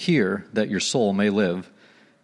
Hear, 0.00 0.46
that 0.54 0.70
your 0.70 0.80
soul 0.80 1.12
may 1.12 1.28
live, 1.28 1.70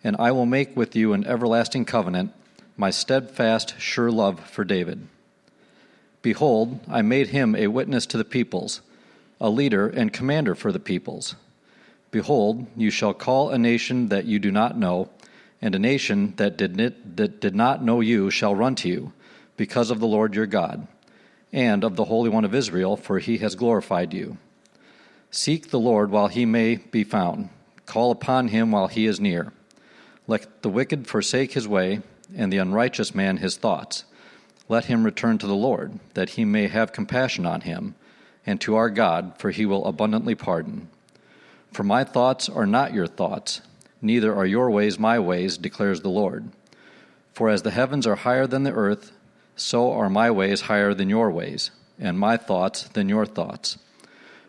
and 0.03 0.17
I 0.19 0.33
will 0.33 0.47
make 0.47 0.75
with 0.75 0.97
you 0.97 1.13
an 1.13 1.27
everlasting 1.27 1.85
covenant, 1.85 2.33
my 2.75 2.89
steadfast, 2.89 3.79
sure 3.79 4.11
love 4.11 4.41
for 4.49 4.65
David. 4.65 5.07
Behold, 6.23 6.81
I 6.89 7.03
made 7.03 7.29
him 7.29 7.55
a 7.55 7.67
witness 7.67 8.07
to 8.07 8.17
the 8.17 8.25
peoples, 8.25 8.81
a 9.43 9.51
leader 9.51 9.87
and 9.89 10.11
commander 10.11 10.55
for 10.55 10.73
the 10.73 10.81
peoples. 10.81 11.35
Behold, 12.11 12.67
you 12.79 12.91
shall 12.91 13.13
call 13.13 13.51
a 13.51 13.59
nation 13.59 14.09
that 14.09 14.25
you 14.25 14.39
do 14.39 14.51
not 14.51 14.79
know, 14.79 15.11
and 15.61 15.75
a 15.75 15.79
nation 15.79 16.33
that 16.39 16.57
did, 16.57 16.79
that 16.79 17.41
did 17.43 17.55
not 17.55 17.85
know 17.85 18.01
you 18.01 18.31
shall 18.31 18.55
run 18.55 18.75
to 18.77 18.89
you, 18.89 19.13
because 19.59 19.91
of 19.91 20.01
the 20.01 20.07
Lord 20.07 20.35
your 20.35 20.47
God, 20.47 20.89
and 21.53 21.85
of 21.85 21.97
the 21.97 22.07
Holy 22.07 22.31
One 22.31 22.47
of 22.47 22.55
Israel, 22.55 22.97
for 22.97 23.19
he 23.19 23.37
has 23.37 23.55
glorified 23.55 24.15
you. 24.15 24.39
Seek 25.31 25.69
the 25.69 25.79
Lord 25.79 26.11
while 26.11 26.29
he 26.29 26.47
may 26.47 26.77
be 26.77 27.05
found 27.05 27.51
Call 27.87 28.11
upon 28.11 28.49
him 28.49 28.73
while 28.73 28.89
he 28.89 29.07
is 29.07 29.21
near. 29.21 29.53
Let 30.27 30.63
the 30.63 30.69
wicked 30.69 31.07
forsake 31.07 31.53
his 31.53 31.69
way, 31.69 32.03
and 32.37 32.53
the 32.53 32.59
unrighteous 32.59 33.15
man 33.15 33.39
his 33.39 33.57
thoughts. 33.57 34.05
Let 34.69 34.87
him 34.87 35.05
return 35.05 35.39
to 35.39 35.47
the 35.47 35.55
Lord, 35.55 36.01
that 36.15 36.31
he 36.31 36.45
may 36.45 36.67
have 36.67 36.93
compassion 36.93 37.47
on 37.47 37.61
him, 37.61 37.95
and 38.45 38.61
to 38.61 38.75
our 38.75 38.91
God, 38.91 39.35
for 39.39 39.51
he 39.51 39.65
will 39.65 39.87
abundantly 39.87 40.35
pardon. 40.35 40.89
For 41.73 41.85
my 41.85 42.05
thoughts 42.05 42.49
are 42.49 42.67
not 42.67 42.93
your 42.93 43.07
thoughts, 43.07 43.61
neither 44.03 44.35
are 44.35 44.47
your 44.47 44.71
ways 44.71 44.99
my 44.99 45.19
ways, 45.19 45.57
declares 45.57 46.01
the 46.01 46.09
Lord. 46.09 46.51
For 47.33 47.49
as 47.49 47.63
the 47.63 47.71
heavens 47.71 48.07
are 48.07 48.17
higher 48.17 48.47
than 48.47 48.65
the 48.65 48.73
earth, 48.73 49.13
so 49.55 49.93
are 49.93 50.11
my 50.11 50.31
ways 50.31 50.63
higher 50.63 50.95
than 50.95 51.09
your 51.09 51.31
ways, 51.31 51.71
and 51.99 52.19
my 52.19 52.37
thoughts 52.37 52.85
than 52.89 53.09
your 53.09 53.27
thoughts. 53.27 53.79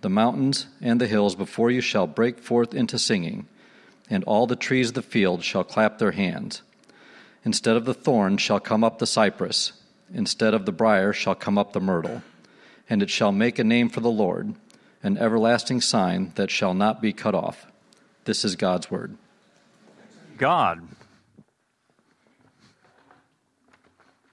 The 0.00 0.08
mountains 0.08 0.66
and 0.80 1.00
the 1.00 1.06
hills 1.08 1.34
before 1.34 1.70
you 1.70 1.80
shall 1.80 2.06
break 2.06 2.38
forth 2.38 2.72
into 2.72 2.98
singing, 2.98 3.46
and 4.08 4.22
all 4.24 4.46
the 4.46 4.56
trees 4.56 4.88
of 4.88 4.94
the 4.94 5.02
field 5.02 5.42
shall 5.42 5.64
clap 5.64 5.98
their 5.98 6.12
hands. 6.12 6.62
Instead 7.44 7.76
of 7.76 7.84
the 7.84 7.94
thorn 7.94 8.36
shall 8.36 8.60
come 8.60 8.84
up 8.84 8.98
the 8.98 9.06
cypress, 9.06 9.72
instead 10.12 10.54
of 10.54 10.66
the 10.66 10.72
brier 10.72 11.12
shall 11.12 11.34
come 11.34 11.58
up 11.58 11.72
the 11.72 11.80
myrtle, 11.80 12.22
and 12.88 13.02
it 13.02 13.10
shall 13.10 13.32
make 13.32 13.58
a 13.58 13.64
name 13.64 13.88
for 13.88 14.00
the 14.00 14.10
Lord, 14.10 14.54
an 15.02 15.18
everlasting 15.18 15.80
sign 15.80 16.32
that 16.36 16.50
shall 16.50 16.74
not 16.74 17.02
be 17.02 17.12
cut 17.12 17.34
off. 17.34 17.66
This 18.24 18.44
is 18.44 18.56
God's 18.56 18.90
word. 18.90 19.16
God. 20.36 20.86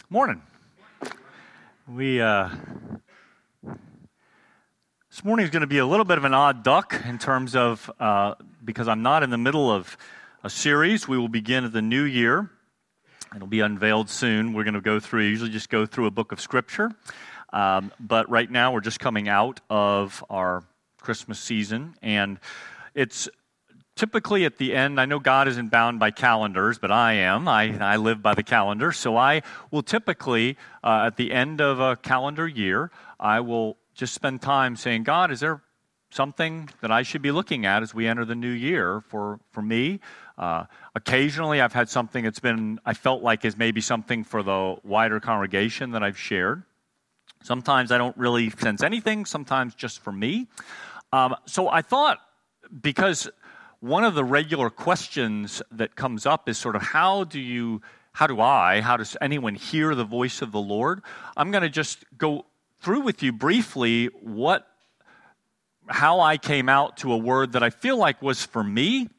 Morning. 0.09 0.41
We 1.87 2.21
uh, 2.21 2.49
this 5.15 5.23
morning 5.23 5.45
is 5.45 5.49
going 5.49 5.61
to 5.61 5.67
be 5.67 5.77
a 5.77 5.85
little 5.85 6.03
bit 6.03 6.17
of 6.17 6.25
an 6.25 6.33
odd 6.33 6.61
duck 6.61 7.01
in 7.07 7.17
terms 7.17 7.55
of, 7.55 7.89
uh, 8.01 8.35
because 8.65 8.89
I'm 8.89 9.01
not 9.01 9.23
in 9.23 9.29
the 9.29 9.37
middle 9.37 9.71
of 9.71 9.95
a 10.43 10.49
series. 10.49 11.07
We 11.07 11.17
will 11.17 11.29
begin 11.29 11.63
at 11.63 11.71
the 11.71 11.81
new 11.81 12.03
year. 12.03 12.51
It'll 13.33 13.47
be 13.47 13.61
unveiled 13.61 14.09
soon. 14.09 14.51
We're 14.51 14.65
going 14.65 14.73
to 14.73 14.81
go 14.81 14.99
through, 14.99 15.21
usually 15.21 15.51
just 15.51 15.69
go 15.69 15.85
through 15.85 16.07
a 16.07 16.11
book 16.11 16.33
of 16.33 16.41
Scripture. 16.41 16.91
Um, 17.53 17.93
but 17.97 18.29
right 18.29 18.51
now, 18.51 18.73
we're 18.73 18.81
just 18.81 18.99
coming 18.99 19.29
out 19.29 19.61
of 19.69 20.21
our 20.29 20.65
Christmas 20.99 21.39
season. 21.39 21.95
And 22.01 22.37
it's 22.93 23.29
typically 23.95 24.43
at 24.43 24.57
the 24.57 24.75
end, 24.75 24.99
I 24.99 25.05
know 25.05 25.19
God 25.19 25.47
isn't 25.47 25.71
bound 25.71 25.97
by 25.97 26.11
calendars, 26.11 26.77
but 26.77 26.91
I 26.91 27.13
am. 27.13 27.47
I, 27.47 27.77
I 27.79 27.95
live 27.95 28.21
by 28.21 28.33
the 28.33 28.43
calendar. 28.43 28.91
So 28.91 29.15
I 29.15 29.43
will 29.71 29.81
typically, 29.81 30.57
uh, 30.83 31.03
at 31.07 31.15
the 31.15 31.31
end 31.31 31.61
of 31.61 31.79
a 31.79 31.95
calendar 31.95 32.49
year, 32.49 32.91
I 33.17 33.39
will 33.39 33.77
just 33.95 34.13
spend 34.13 34.41
time 34.41 34.75
saying, 34.75 35.03
God, 35.03 35.31
is 35.31 35.39
there 35.39 35.61
something 36.11 36.69
that 36.81 36.91
I 36.91 37.01
should 37.01 37.21
be 37.21 37.31
looking 37.31 37.65
at 37.65 37.81
as 37.81 37.93
we 37.93 38.07
enter 38.07 38.25
the 38.25 38.35
new 38.35 38.51
year 38.51 39.01
for, 39.07 39.39
for 39.51 39.61
me? 39.61 40.01
Uh, 40.37 40.65
occasionally, 40.93 41.61
I've 41.61 41.73
had 41.73 41.89
something 41.89 42.23
that's 42.23 42.39
been, 42.39 42.79
I 42.85 42.93
felt 42.93 43.23
like 43.23 43.45
is 43.45 43.57
maybe 43.57 43.81
something 43.81 44.23
for 44.23 44.43
the 44.43 44.75
wider 44.83 45.19
congregation 45.19 45.91
that 45.91 46.03
I've 46.03 46.17
shared. 46.17 46.63
Sometimes 47.41 47.91
I 47.91 47.97
don't 47.97 48.15
really 48.17 48.49
sense 48.49 48.83
anything, 48.83 49.25
sometimes 49.25 49.75
just 49.75 49.99
for 49.99 50.11
me. 50.11 50.47
Um, 51.13 51.35
so 51.45 51.69
I 51.69 51.81
thought, 51.81 52.19
because 52.81 53.29
one 53.79 54.03
of 54.03 54.15
the 54.15 54.23
regular 54.23 54.69
questions 54.69 55.61
that 55.71 55.95
comes 55.95 56.25
up 56.25 56.49
is 56.49 56.57
sort 56.57 56.75
of 56.75 56.81
how 56.81 57.23
do 57.23 57.39
you 57.39 57.81
how 58.13 58.27
do 58.27 58.39
I, 58.39 58.79
how 58.79 58.95
does 58.95 59.17
anyone 59.19 59.55
hear 59.55 59.93
the 59.93 60.05
voice 60.05 60.41
of 60.41 60.53
the 60.53 60.59
Lord? 60.59 61.01
I'm 61.35 61.51
going 61.51 61.63
to 61.63 61.69
just 61.69 62.05
go 62.17 62.45
through 62.85 63.01
with 63.01 63.23
you 63.23 63.31
briefly 63.31 64.05
what 64.21 64.67
how 65.87 66.19
I 66.19 66.37
came 66.37 66.69
out 66.69 66.97
to 66.97 67.13
a 67.13 67.17
word 67.17 67.53
that 67.53 67.63
I 67.63 67.71
feel 67.71 67.97
like 67.97 68.21
was 68.21 68.43
for 68.43 68.63
me, 68.63 69.09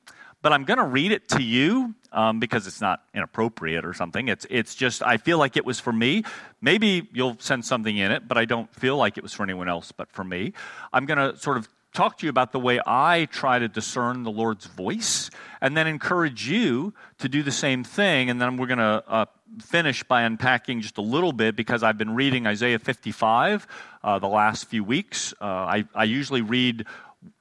but 0.41 0.53
I'm 0.53 0.65
going 0.65 0.79
to 0.79 0.85
read 0.85 1.11
it 1.11 1.29
to 1.31 1.43
you 1.43 1.95
um, 2.13 2.39
because 2.39 2.69
it's 2.69 2.81
not 2.81 3.03
inappropriate 3.13 3.85
or 3.85 3.93
something. 3.93 4.29
It's 4.29 4.47
it's 4.51 4.77
just 4.77 5.03
I 5.03 5.17
feel 5.17 5.39
like 5.39 5.57
it 5.57 5.65
was 5.65 5.81
for 5.81 5.93
me. 5.93 6.23
Maybe 6.61 7.09
you'll 7.13 7.39
send 7.41 7.65
something 7.65 7.97
in 7.97 8.13
it, 8.13 8.29
but 8.29 8.39
I 8.39 8.45
don't 8.45 8.73
feel 8.73 8.97
like 8.97 9.19
it 9.19 9.25
was 9.25 9.33
for 9.33 9.43
anyone 9.43 9.69
else 9.69 9.91
but 9.91 10.13
for 10.13 10.23
me. 10.23 10.53
I'm 10.93 11.05
going 11.05 11.19
to 11.19 11.37
sort 11.37 11.57
of 11.57 11.69
talk 11.97 12.19
to 12.19 12.27
you 12.27 12.31
about 12.31 12.53
the 12.53 12.61
way 12.61 12.79
I 12.87 13.27
try 13.33 13.59
to 13.59 13.69
discern 13.69 14.23
the 14.23 14.31
Lord's 14.31 14.67
voice, 14.67 15.31
and 15.63 15.75
then 15.77 15.87
encourage 15.87 16.47
you 16.47 16.93
to 17.19 17.29
do 17.29 17.43
the 17.43 17.51
same 17.51 17.83
thing. 17.83 18.29
And 18.29 18.41
then 18.41 18.59
we're 18.59 18.67
going 18.67 18.79
to 18.79 19.03
uh, 19.09 19.25
finish 19.61 20.03
by 20.03 20.23
unpacking 20.23 20.83
just 20.83 20.99
a 20.99 21.03
little 21.03 21.33
bit 21.33 21.57
because 21.57 21.83
I've 21.83 21.97
been 21.97 22.15
reading 22.15 22.47
Isaiah 22.47 22.79
55 22.79 23.67
uh, 24.05 24.19
the 24.19 24.29
last 24.29 24.69
few 24.69 24.85
weeks. 24.85 25.33
Uh, 25.41 25.45
I, 25.45 25.85
I 25.95 26.05
usually 26.05 26.43
read 26.43 26.85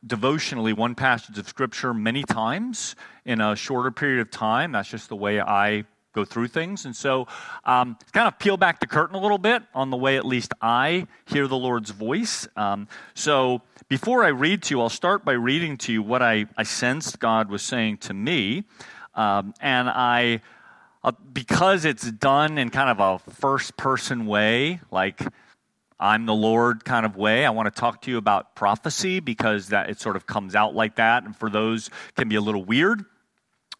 devotionally 0.07 0.71
one 0.71 0.95
passage 0.95 1.37
of 1.37 1.47
Scripture 1.47 1.93
many 1.93 2.23
times 2.23 2.95
in 3.25 3.41
a 3.41 3.55
shorter 3.55 3.91
period 3.91 4.21
of 4.21 4.31
time. 4.31 4.71
That's 4.71 4.89
just 4.89 5.09
the 5.09 5.17
way 5.17 5.41
I 5.41 5.83
go 6.15 6.25
through 6.25 6.47
things. 6.47 6.85
And 6.85 6.95
so, 6.95 7.27
um, 7.65 7.97
kind 8.13 8.27
of 8.27 8.39
peel 8.39 8.57
back 8.57 8.79
the 8.79 8.87
curtain 8.87 9.15
a 9.15 9.21
little 9.21 9.37
bit 9.37 9.61
on 9.75 9.89
the 9.89 9.97
way 9.97 10.15
at 10.17 10.25
least 10.25 10.53
I 10.61 11.07
hear 11.25 11.47
the 11.47 11.57
Lord's 11.57 11.91
voice. 11.91 12.47
Um, 12.55 12.87
so, 13.13 13.61
before 13.89 14.23
I 14.23 14.29
read 14.29 14.63
to 14.63 14.75
you, 14.75 14.81
I'll 14.81 14.89
start 14.89 15.23
by 15.23 15.33
reading 15.33 15.77
to 15.79 15.93
you 15.93 16.01
what 16.01 16.23
I, 16.23 16.45
I 16.57 16.63
sensed 16.63 17.19
God 17.19 17.49
was 17.49 17.61
saying 17.61 17.97
to 17.97 18.13
me. 18.13 18.63
Um, 19.13 19.53
and 19.61 19.89
I, 19.89 20.41
uh, 21.03 21.11
because 21.31 21.85
it's 21.85 22.09
done 22.09 22.57
in 22.57 22.69
kind 22.69 22.89
of 22.89 22.99
a 22.99 23.31
first 23.33 23.77
person 23.77 24.25
way, 24.25 24.79
like 24.89 25.21
I'm 25.99 26.25
the 26.25 26.33
Lord 26.33 26.83
kind 26.83 27.05
of 27.05 27.15
way. 27.15 27.45
I 27.45 27.51
want 27.51 27.73
to 27.73 27.79
talk 27.79 28.01
to 28.03 28.11
you 28.11 28.17
about 28.17 28.55
prophecy 28.55 29.19
because 29.19 29.69
that 29.69 29.89
it 29.89 29.99
sort 29.99 30.15
of 30.15 30.25
comes 30.25 30.55
out 30.55 30.73
like 30.73 30.95
that, 30.95 31.23
and 31.23 31.35
for 31.35 31.49
those 31.49 31.89
can 32.15 32.27
be 32.27 32.35
a 32.35 32.41
little 32.41 32.63
weird 32.63 33.05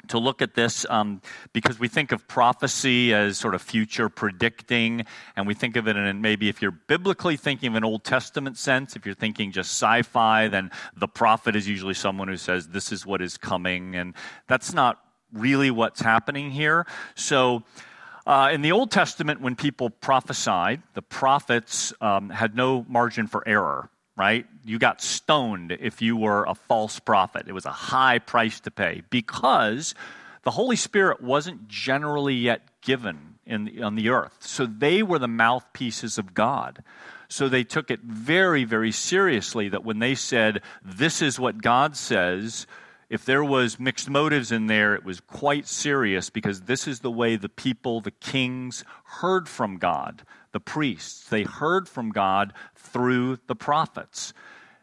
to 0.10 0.19
look 0.19 0.42
at 0.42 0.54
this 0.54 0.86
um, 0.90 1.22
because 1.54 1.80
we 1.80 1.88
think 1.88 2.12
of 2.12 2.28
prophecy 2.28 3.13
as 3.13 3.38
sort 3.38 3.56
of 3.56 3.62
future 3.62 4.10
predicting, 4.10 5.06
and 5.36 5.48
we 5.48 5.54
think 5.54 5.75
of 5.75 5.88
it 5.88 5.96
in 5.96 6.22
maybe 6.22 6.50
if 6.50 6.62
you're 6.62 6.72
biblically 6.72 7.38
thinking 7.38 7.69
of 7.69 7.75
an 7.75 7.84
Old 7.84 8.04
Testament 8.04 8.57
sense, 8.57 8.96
if 8.96 9.06
you're 9.06 9.16
thinking 9.16 9.52
just 9.52 9.72
sci 9.72 10.02
fi, 10.04 10.48
then 10.48 10.72
the 10.96 11.07
prophet 11.07 11.56
is 11.56 11.68
usually 11.68 11.94
someone 11.94 12.28
who 12.28 12.38
says, 12.38 12.69
This 12.69 12.92
is 12.92 13.06
what 13.06 13.22
is 13.22 13.38
coming. 13.38 13.96
And 13.96 14.13
that's 14.48 14.74
not 14.74 15.00
really 15.31 15.72
what's 15.72 16.02
happening 16.02 16.51
here. 16.51 16.86
So, 17.16 17.63
uh, 18.28 18.50
in 18.51 18.63
the 18.63 18.72
Old 18.72 18.90
Testament, 18.90 19.40
when 19.40 19.56
people 19.56 19.92
prophesied, 19.92 20.81
the 20.96 21.04
prophets 21.04 21.94
um, 22.01 22.31
had 22.31 22.56
no 22.56 22.84
margin 22.90 23.28
for 23.28 23.48
error 23.48 23.90
right? 24.18 24.46
You 24.64 24.80
got 24.80 25.02
stoned 25.02 25.72
if 25.72 26.02
you 26.02 26.16
were 26.16 26.46
a 26.46 26.56
false 26.56 27.00
prophet. 27.00 27.48
It 27.48 27.54
was 27.54 27.66
a 27.66 27.72
high 27.72 28.20
price 28.20 28.60
to 28.62 28.72
pay 28.72 29.04
because 29.10 29.94
the 30.44 30.52
Holy 30.52 30.76
Spirit 30.76 31.22
wasn't 31.22 31.68
generally 31.68 32.36
yet 32.36 32.62
given 32.82 33.36
in, 33.46 33.84
on 33.84 33.96
the 33.96 34.10
earth. 34.10 34.38
So 34.40 34.66
they 34.66 35.04
were 35.04 35.20
the 35.20 35.28
mouthpieces 35.28 36.18
of 36.18 36.34
God. 36.34 36.84
So 37.28 37.50
they 37.50 37.64
took 37.64 37.92
it 37.92 38.02
very, 38.02 38.64
very 38.64 38.92
seriously 38.92 39.70
that 39.70 39.84
when 39.84 40.00
they 40.00 40.16
said, 40.16 40.62
This 40.84 41.22
is 41.22 41.40
what 41.40 41.62
God 41.62 41.98
says, 41.98 42.68
if 43.10 43.26
there 43.26 43.44
was 43.44 43.80
mixed 43.80 44.10
motives 44.10 44.52
in 44.52 44.68
there, 44.68 44.96
it 44.96 45.04
was 45.04 45.20
quite 45.20 45.68
serious 45.68 46.30
because 46.30 46.62
this 46.62 46.88
is 46.88 47.00
the 47.00 47.12
way 47.12 47.36
the 47.36 47.50
people, 47.50 48.02
the 48.02 48.12
kings, 48.12 48.84
heard 49.04 49.48
from 49.48 49.78
God, 49.78 50.24
the 50.56 50.60
priests. 50.62 51.28
They 51.28 51.44
heard 51.44 51.90
from 51.90 52.12
God 52.12 52.54
through 52.78 53.40
the 53.48 53.57
prophets. 53.57 54.34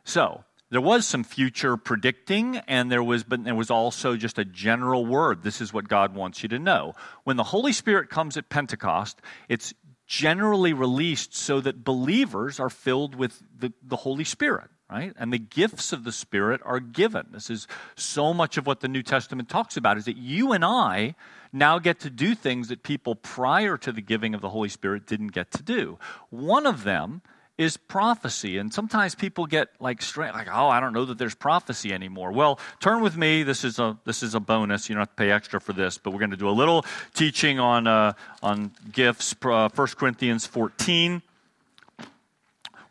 So 0.04 0.44
there 0.68 0.82
was 0.82 1.06
some 1.06 1.24
future 1.24 1.78
predicting, 1.78 2.58
and 2.68 2.92
there 2.92 3.02
was, 3.02 3.24
but 3.24 3.42
there 3.44 3.54
was 3.54 3.70
also 3.70 4.14
just 4.16 4.38
a 4.38 4.44
general 4.44 5.06
word. 5.06 5.42
This 5.42 5.62
is 5.62 5.72
what 5.72 5.88
God 5.88 6.14
wants 6.14 6.42
you 6.42 6.50
to 6.50 6.58
know. 6.58 6.92
When 7.24 7.38
the 7.38 7.44
Holy 7.44 7.72
Spirit 7.72 8.10
comes 8.10 8.36
at 8.36 8.50
Pentecost, 8.50 9.22
it's 9.48 9.72
generally 10.06 10.74
released 10.74 11.34
so 11.34 11.58
that 11.62 11.84
believers 11.84 12.60
are 12.60 12.68
filled 12.68 13.14
with 13.14 13.42
the, 13.58 13.72
the 13.82 13.96
Holy 13.96 14.24
Spirit 14.24 14.68
right? 14.92 15.14
And 15.18 15.32
the 15.32 15.38
gifts 15.38 15.92
of 15.92 16.04
the 16.04 16.12
Spirit 16.12 16.60
are 16.64 16.80
given. 16.80 17.28
This 17.32 17.48
is 17.48 17.66
so 17.96 18.34
much 18.34 18.58
of 18.58 18.66
what 18.66 18.80
the 18.80 18.88
New 18.88 19.02
Testament 19.02 19.48
talks 19.48 19.76
about 19.78 19.96
is 19.96 20.04
that 20.04 20.18
you 20.18 20.52
and 20.52 20.64
I 20.64 21.14
now 21.50 21.78
get 21.78 22.00
to 22.00 22.10
do 22.10 22.34
things 22.34 22.68
that 22.68 22.82
people 22.82 23.14
prior 23.14 23.78
to 23.78 23.90
the 23.90 24.02
giving 24.02 24.34
of 24.34 24.42
the 24.42 24.50
Holy 24.50 24.68
Spirit 24.68 25.06
didn't 25.06 25.28
get 25.28 25.50
to 25.52 25.62
do. 25.62 25.98
One 26.28 26.66
of 26.66 26.84
them 26.84 27.22
is 27.56 27.76
prophecy. 27.76 28.58
And 28.58 28.72
sometimes 28.72 29.14
people 29.14 29.46
get 29.46 29.68
like 29.80 30.02
straight, 30.02 30.34
like, 30.34 30.48
oh, 30.52 30.68
I 30.68 30.80
don't 30.80 30.92
know 30.92 31.06
that 31.06 31.16
there's 31.16 31.34
prophecy 31.34 31.92
anymore. 31.92 32.32
Well, 32.32 32.58
turn 32.80 33.02
with 33.02 33.16
me. 33.16 33.44
This 33.44 33.64
is 33.64 33.78
a 33.78 33.96
this 34.04 34.22
is 34.22 34.34
a 34.34 34.40
bonus. 34.40 34.88
You 34.88 34.94
don't 34.94 35.02
have 35.02 35.10
to 35.10 35.14
pay 35.14 35.30
extra 35.30 35.60
for 35.60 35.72
this, 35.72 35.96
but 35.96 36.12
we're 36.12 36.18
going 36.18 36.32
to 36.32 36.36
do 36.36 36.48
a 36.48 36.50
little 36.50 36.84
teaching 37.14 37.58
on 37.58 37.86
uh, 37.86 38.12
on 38.42 38.72
gifts. 38.90 39.34
Uh, 39.42 39.68
1 39.74 39.88
Corinthians 39.96 40.46
14. 40.46 41.22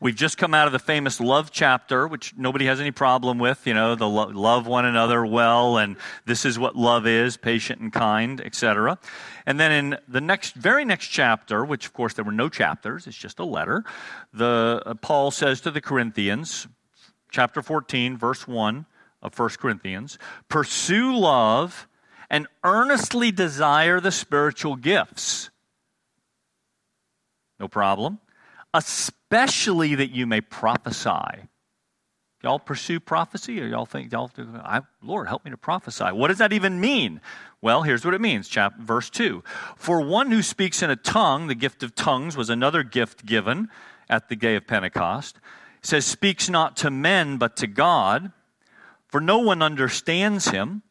We've 0.01 0.15
just 0.15 0.39
come 0.39 0.55
out 0.55 0.65
of 0.65 0.73
the 0.73 0.79
famous 0.79 1.19
love 1.19 1.51
chapter, 1.51 2.07
which 2.07 2.33
nobody 2.35 2.65
has 2.65 2.79
any 2.79 2.89
problem 2.89 3.37
with, 3.37 3.67
you 3.67 3.75
know, 3.75 3.93
the 3.93 4.09
lo- 4.09 4.29
love 4.29 4.65
one 4.65 4.83
another 4.83 5.23
well, 5.23 5.77
and 5.77 5.95
this 6.25 6.43
is 6.43 6.57
what 6.57 6.75
love 6.75 7.05
is, 7.05 7.37
patient 7.37 7.81
and 7.81 7.93
kind, 7.93 8.41
etc. 8.41 8.97
And 9.45 9.59
then 9.59 9.71
in 9.71 9.99
the 10.07 10.19
next, 10.19 10.55
very 10.55 10.85
next 10.85 11.09
chapter, 11.09 11.63
which 11.63 11.85
of 11.85 11.93
course 11.93 12.15
there 12.15 12.25
were 12.25 12.31
no 12.31 12.49
chapters, 12.49 13.05
it's 13.05 13.15
just 13.15 13.37
a 13.37 13.45
letter, 13.45 13.83
the, 14.33 14.81
uh, 14.83 14.95
Paul 14.95 15.29
says 15.29 15.61
to 15.61 15.69
the 15.69 15.81
Corinthians, 15.81 16.67
chapter 17.29 17.61
14, 17.61 18.17
verse 18.17 18.47
1 18.47 18.87
of 19.21 19.37
1 19.37 19.49
Corinthians, 19.59 20.17
pursue 20.49 21.15
love 21.15 21.87
and 22.27 22.47
earnestly 22.63 23.31
desire 23.31 23.99
the 23.99 24.11
spiritual 24.11 24.77
gifts. 24.77 25.51
No 27.59 27.67
problem 27.67 28.17
especially 28.73 29.95
that 29.95 30.11
you 30.11 30.25
may 30.27 30.41
prophesy. 30.41 31.47
Y'all 32.43 32.59
pursue 32.59 32.99
prophecy, 32.99 33.61
or 33.61 33.67
y'all 33.67 33.85
think, 33.85 34.11
y'all, 34.11 34.31
Lord, 35.03 35.27
help 35.27 35.45
me 35.45 35.51
to 35.51 35.57
prophesy. 35.57 36.05
What 36.05 36.29
does 36.29 36.39
that 36.39 36.53
even 36.53 36.81
mean? 36.81 37.21
Well, 37.61 37.83
here's 37.83 38.03
what 38.03 38.15
it 38.15 38.21
means. 38.21 38.47
Chapter, 38.47 38.81
verse 38.81 39.11
2. 39.11 39.43
For 39.75 40.01
one 40.01 40.31
who 40.31 40.41
speaks 40.41 40.81
in 40.81 40.89
a 40.89 40.95
tongue, 40.95 41.45
the 41.47 41.55
gift 41.55 41.83
of 41.83 41.93
tongues 41.93 42.35
was 42.35 42.49
another 42.49 42.81
gift 42.81 43.25
given 43.27 43.69
at 44.09 44.27
the 44.27 44.35
day 44.35 44.55
of 44.55 44.65
Pentecost. 44.65 45.37
It 45.77 45.85
says, 45.85 46.05
speaks 46.05 46.49
not 46.49 46.77
to 46.77 46.89
men, 46.89 47.37
but 47.37 47.55
to 47.57 47.67
God. 47.67 48.31
For 49.07 49.21
no 49.21 49.37
one 49.37 49.61
understands 49.61 50.47
him, 50.47 50.81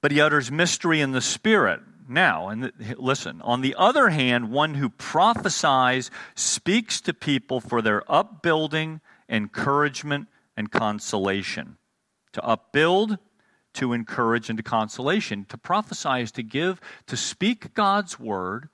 but 0.00 0.12
he 0.12 0.20
utters 0.20 0.52
mystery 0.52 1.00
in 1.00 1.10
the 1.10 1.20
Spirit. 1.20 1.80
Now, 2.10 2.48
and 2.48 2.72
listen, 2.96 3.40
on 3.42 3.60
the 3.60 3.76
other 3.78 4.08
hand, 4.08 4.50
one 4.50 4.74
who 4.74 4.90
prophesies 4.90 6.10
speaks 6.34 7.00
to 7.02 7.14
people 7.14 7.60
for 7.60 7.80
their 7.80 8.02
upbuilding, 8.10 9.00
encouragement, 9.28 10.26
and 10.56 10.72
consolation. 10.72 11.76
To 12.32 12.42
upbuild, 12.44 13.18
to 13.74 13.92
encourage, 13.92 14.50
and 14.50 14.56
to 14.56 14.62
consolation. 14.64 15.46
To 15.50 15.56
prophesy 15.56 16.22
is 16.22 16.32
to 16.32 16.42
give, 16.42 16.80
to 17.06 17.16
speak 17.16 17.74
God's 17.74 18.18
word 18.18 18.68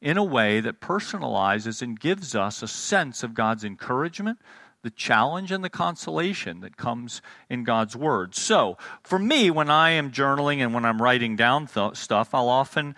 in 0.00 0.16
a 0.16 0.22
way 0.22 0.60
that 0.60 0.80
personalizes 0.80 1.82
and 1.82 1.98
gives 1.98 2.36
us 2.36 2.62
a 2.62 2.68
sense 2.68 3.24
of 3.24 3.34
God's 3.34 3.64
encouragement, 3.64 4.38
the 4.82 4.90
challenge 4.90 5.50
and 5.50 5.64
the 5.64 5.70
consolation 5.70 6.60
that 6.60 6.76
comes 6.76 7.20
in 7.50 7.64
God's 7.64 7.96
Word. 7.96 8.34
So, 8.34 8.78
for 9.02 9.18
me, 9.18 9.50
when 9.50 9.70
I 9.70 9.90
am 9.90 10.12
journaling 10.12 10.58
and 10.58 10.72
when 10.72 10.84
I'm 10.84 11.02
writing 11.02 11.36
down 11.36 11.66
th- 11.66 11.96
stuff, 11.96 12.34
I'll 12.34 12.48
often 12.48 12.94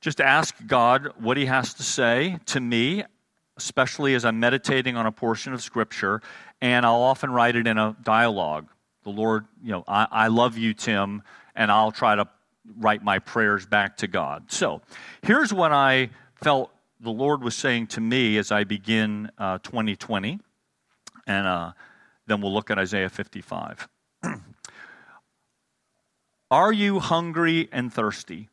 just 0.00 0.20
ask 0.20 0.54
God 0.66 1.12
what 1.18 1.36
He 1.36 1.46
has 1.46 1.74
to 1.74 1.82
say 1.82 2.38
to 2.46 2.60
me, 2.60 3.04
especially 3.56 4.14
as 4.14 4.24
I'm 4.24 4.40
meditating 4.40 4.96
on 4.96 5.06
a 5.06 5.12
portion 5.12 5.52
of 5.52 5.62
Scripture, 5.62 6.20
and 6.60 6.84
I'll 6.84 7.02
often 7.02 7.30
write 7.30 7.54
it 7.54 7.66
in 7.66 7.78
a 7.78 7.96
dialogue. 8.02 8.66
The 9.04 9.10
Lord, 9.10 9.46
you 9.62 9.70
know, 9.70 9.84
I, 9.86 10.08
I 10.10 10.26
love 10.28 10.58
you, 10.58 10.74
Tim, 10.74 11.22
and 11.54 11.70
I'll 11.70 11.92
try 11.92 12.16
to 12.16 12.26
write 12.78 13.04
my 13.04 13.20
prayers 13.20 13.66
back 13.66 13.98
to 13.98 14.08
God. 14.08 14.50
So, 14.50 14.82
here's 15.22 15.52
what 15.52 15.70
I 15.70 16.10
felt 16.34 16.72
the 16.98 17.10
Lord 17.10 17.42
was 17.42 17.54
saying 17.54 17.88
to 17.88 18.00
me 18.00 18.36
as 18.36 18.50
I 18.50 18.64
begin 18.64 19.30
uh, 19.38 19.58
2020 19.58 20.40
and 21.26 21.46
uh, 21.46 21.72
then 22.26 22.40
we'll 22.40 22.52
look 22.52 22.70
at 22.70 22.78
Isaiah 22.78 23.08
55. 23.08 23.88
are 26.50 26.72
you 26.72 27.00
hungry 27.00 27.68
and 27.72 27.92
thirsty? 27.92 28.48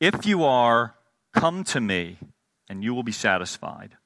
If 0.00 0.24
you 0.24 0.44
are, 0.44 0.94
come 1.34 1.64
to 1.64 1.80
me, 1.80 2.18
and 2.68 2.82
you 2.82 2.94
will 2.94 3.02
be 3.02 3.12
satisfied. 3.12 3.96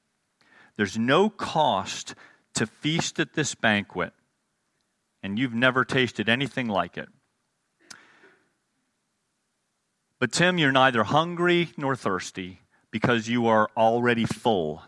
There's 0.75 0.97
no 0.97 1.29
cost 1.29 2.15
to 2.55 2.65
feast 2.65 3.19
at 3.19 3.33
this 3.33 3.55
banquet, 3.55 4.13
and 5.23 5.39
you've 5.39 5.53
never 5.53 5.85
tasted 5.85 6.27
anything 6.27 6.67
like 6.67 6.97
it. 6.97 7.09
But, 10.19 10.31
Tim, 10.31 10.57
you're 10.57 10.71
neither 10.71 11.03
hungry 11.03 11.69
nor 11.77 11.95
thirsty 11.95 12.61
because 12.91 13.27
you 13.27 13.47
are 13.47 13.69
already 13.75 14.25
full 14.25 14.81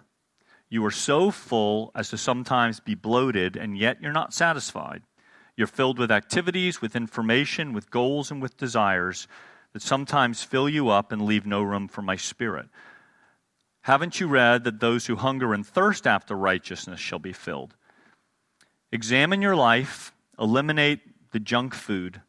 you 0.69 0.85
are 0.85 0.91
so 0.91 1.31
full 1.31 1.91
as 1.95 2.09
to 2.09 2.17
sometimes 2.17 2.79
be 2.79 2.95
bloated, 2.95 3.55
and 3.55 3.77
yet 3.77 4.01
you're 4.01 4.11
not 4.11 4.33
satisfied. 4.33 5.03
You're 5.55 5.67
filled 5.67 5.97
with 5.97 6.11
activities, 6.11 6.81
with 6.81 6.95
information, 6.95 7.73
with 7.73 7.89
goals, 7.89 8.29
and 8.29 8.41
with 8.41 8.57
desires 8.57 9.27
that 9.73 9.81
sometimes 9.81 10.43
fill 10.43 10.67
you 10.67 10.89
up 10.89 11.11
and 11.11 11.25
leave 11.25 11.45
no 11.45 11.61
room 11.61 11.87
for 11.87 12.01
my 12.01 12.15
spirit. 12.15 12.67
Haven't 13.81 14.19
you 14.19 14.27
read 14.27 14.65
that 14.65 14.79
those 14.79 15.05
who 15.05 15.15
hunger 15.15 15.53
and 15.53 15.65
thirst 15.65 16.05
after 16.05 16.35
righteousness 16.35 16.99
shall 16.99 17.19
be 17.19 17.31
filled? 17.31 17.75
Examine 18.91 19.41
your 19.41 19.55
life, 19.55 20.13
eliminate 20.37 20.99
the 21.31 21.39
junk 21.39 21.73
food. 21.73 22.21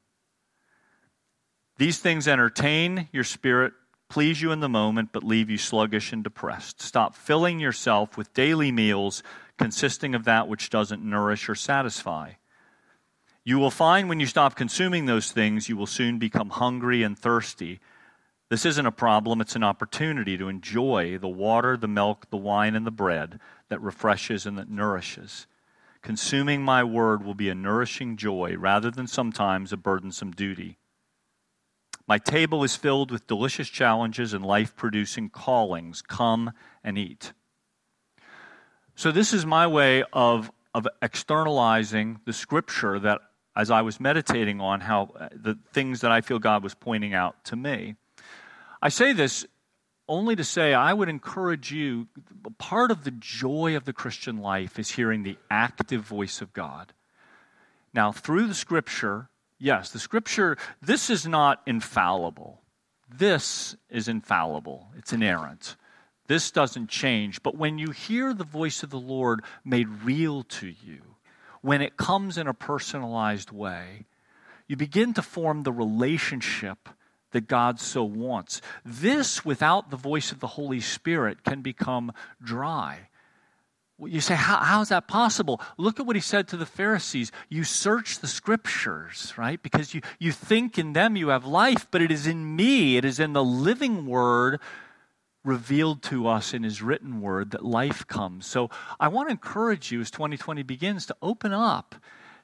These 1.76 1.98
things 1.98 2.28
entertain 2.28 3.08
your 3.12 3.24
spirit 3.24 3.72
please 4.08 4.40
you 4.40 4.52
in 4.52 4.60
the 4.60 4.68
moment, 4.68 5.10
but 5.12 5.22
leave 5.22 5.50
you 5.50 5.58
sluggish 5.58 6.12
and 6.12 6.24
depressed. 6.24 6.80
Stop 6.80 7.14
filling 7.14 7.60
yourself 7.60 8.16
with 8.16 8.34
daily 8.34 8.72
meals 8.72 9.22
consisting 9.58 10.14
of 10.14 10.24
that 10.24 10.48
which 10.48 10.70
doesn't 10.70 11.02
nourish 11.02 11.48
or 11.48 11.54
satisfy. 11.54 12.32
You 13.44 13.58
will 13.58 13.70
find 13.70 14.08
when 14.08 14.20
you 14.20 14.26
stop 14.26 14.56
consuming 14.56 15.06
those 15.06 15.32
things, 15.32 15.68
you 15.68 15.76
will 15.76 15.86
soon 15.86 16.18
become 16.18 16.50
hungry 16.50 17.02
and 17.02 17.18
thirsty. 17.18 17.80
This 18.50 18.64
isn't 18.64 18.86
a 18.86 18.92
problem, 18.92 19.40
it's 19.40 19.56
an 19.56 19.64
opportunity 19.64 20.38
to 20.38 20.48
enjoy 20.48 21.18
the 21.18 21.28
water, 21.28 21.76
the 21.76 21.88
milk, 21.88 22.30
the 22.30 22.36
wine, 22.36 22.74
and 22.74 22.86
the 22.86 22.90
bread 22.90 23.40
that 23.68 23.80
refreshes 23.80 24.46
and 24.46 24.58
that 24.58 24.70
nourishes. 24.70 25.46
Consuming 26.00 26.62
my 26.62 26.84
word 26.84 27.24
will 27.24 27.34
be 27.34 27.48
a 27.48 27.54
nourishing 27.54 28.16
joy 28.16 28.54
rather 28.56 28.90
than 28.90 29.06
sometimes 29.06 29.72
a 29.72 29.76
burdensome 29.76 30.30
duty. 30.30 30.78
My 32.08 32.16
table 32.16 32.64
is 32.64 32.74
filled 32.74 33.10
with 33.10 33.26
delicious 33.26 33.68
challenges 33.68 34.32
and 34.32 34.44
life 34.44 34.74
producing 34.74 35.28
callings. 35.28 36.00
Come 36.00 36.52
and 36.82 36.96
eat. 36.96 37.34
So, 38.94 39.12
this 39.12 39.34
is 39.34 39.44
my 39.44 39.66
way 39.66 40.02
of, 40.12 40.50
of 40.74 40.88
externalizing 41.02 42.20
the 42.24 42.32
scripture 42.32 42.98
that, 42.98 43.20
as 43.54 43.70
I 43.70 43.82
was 43.82 44.00
meditating 44.00 44.58
on 44.58 44.80
how 44.80 45.10
uh, 45.20 45.28
the 45.32 45.58
things 45.74 46.00
that 46.00 46.10
I 46.10 46.22
feel 46.22 46.38
God 46.38 46.62
was 46.62 46.74
pointing 46.74 47.12
out 47.12 47.44
to 47.44 47.56
me. 47.56 47.96
I 48.80 48.88
say 48.88 49.12
this 49.12 49.46
only 50.08 50.34
to 50.34 50.44
say 50.44 50.72
I 50.72 50.94
would 50.94 51.10
encourage 51.10 51.70
you, 51.70 52.08
part 52.56 52.90
of 52.90 53.04
the 53.04 53.10
joy 53.10 53.76
of 53.76 53.84
the 53.84 53.92
Christian 53.92 54.38
life 54.38 54.78
is 54.78 54.92
hearing 54.92 55.22
the 55.22 55.36
active 55.50 56.00
voice 56.00 56.40
of 56.40 56.54
God. 56.54 56.94
Now, 57.92 58.12
through 58.12 58.46
the 58.46 58.54
scripture, 58.54 59.28
Yes, 59.58 59.90
the 59.90 59.98
scripture, 59.98 60.56
this 60.80 61.10
is 61.10 61.26
not 61.26 61.62
infallible. 61.66 62.62
This 63.10 63.76
is 63.90 64.06
infallible, 64.06 64.88
it's 64.96 65.12
inerrant. 65.12 65.76
This 66.26 66.50
doesn't 66.50 66.90
change. 66.90 67.42
But 67.42 67.56
when 67.56 67.78
you 67.78 67.90
hear 67.90 68.34
the 68.34 68.44
voice 68.44 68.82
of 68.82 68.90
the 68.90 68.98
Lord 68.98 69.42
made 69.64 69.88
real 70.04 70.42
to 70.42 70.66
you, 70.66 71.00
when 71.62 71.80
it 71.80 71.96
comes 71.96 72.36
in 72.38 72.46
a 72.46 72.54
personalized 72.54 73.50
way, 73.50 74.04
you 74.68 74.76
begin 74.76 75.14
to 75.14 75.22
form 75.22 75.62
the 75.62 75.72
relationship 75.72 76.90
that 77.32 77.48
God 77.48 77.80
so 77.80 78.04
wants. 78.04 78.60
This, 78.84 79.44
without 79.44 79.90
the 79.90 79.96
voice 79.96 80.30
of 80.30 80.40
the 80.40 80.46
Holy 80.46 80.80
Spirit, 80.80 81.44
can 81.44 81.62
become 81.62 82.12
dry. 82.42 83.07
You 84.00 84.20
say, 84.20 84.36
how, 84.36 84.58
how 84.58 84.80
is 84.80 84.90
that 84.90 85.08
possible? 85.08 85.60
Look 85.76 85.98
at 85.98 86.06
what 86.06 86.14
he 86.14 86.22
said 86.22 86.46
to 86.48 86.56
the 86.56 86.66
Pharisees. 86.66 87.32
You 87.48 87.64
search 87.64 88.20
the 88.20 88.28
scriptures, 88.28 89.34
right? 89.36 89.60
Because 89.60 89.92
you, 89.92 90.02
you 90.20 90.30
think 90.30 90.78
in 90.78 90.92
them 90.92 91.16
you 91.16 91.28
have 91.28 91.44
life, 91.44 91.88
but 91.90 92.00
it 92.00 92.12
is 92.12 92.26
in 92.26 92.54
me, 92.54 92.96
it 92.96 93.04
is 93.04 93.18
in 93.18 93.32
the 93.32 93.42
living 93.42 94.06
word 94.06 94.60
revealed 95.44 96.02
to 96.02 96.28
us 96.28 96.54
in 96.54 96.62
his 96.62 96.82
written 96.82 97.20
word 97.20 97.50
that 97.50 97.64
life 97.64 98.06
comes. 98.06 98.46
So 98.46 98.70
I 99.00 99.08
want 99.08 99.28
to 99.28 99.32
encourage 99.32 99.90
you 99.90 100.00
as 100.00 100.10
2020 100.10 100.62
begins 100.62 101.06
to 101.06 101.16
open 101.22 101.52
up 101.52 101.96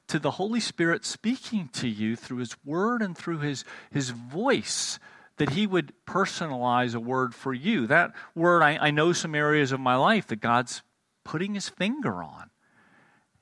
to 0.07 0.19
the 0.19 0.31
Holy 0.31 0.59
Spirit 0.59 1.05
speaking 1.05 1.69
to 1.73 1.87
you 1.87 2.15
through 2.15 2.37
his 2.37 2.55
word 2.65 3.01
and 3.01 3.17
through 3.17 3.39
his, 3.39 3.63
his 3.91 4.09
voice 4.09 4.99
that 5.37 5.51
he 5.51 5.67
would 5.67 5.93
personalize 6.05 6.95
a 6.95 6.99
word 6.99 7.35
for 7.35 7.53
you. 7.53 7.87
That 7.87 8.13
word, 8.33 8.61
I, 8.61 8.77
I 8.87 8.91
know 8.91 9.13
some 9.13 9.35
areas 9.35 9.71
of 9.71 9.79
my 9.79 9.95
life 9.95 10.27
that 10.27 10.37
God's 10.37 10.81
putting 11.25 11.55
his 11.55 11.67
finger 11.67 12.23
on. 12.23 12.49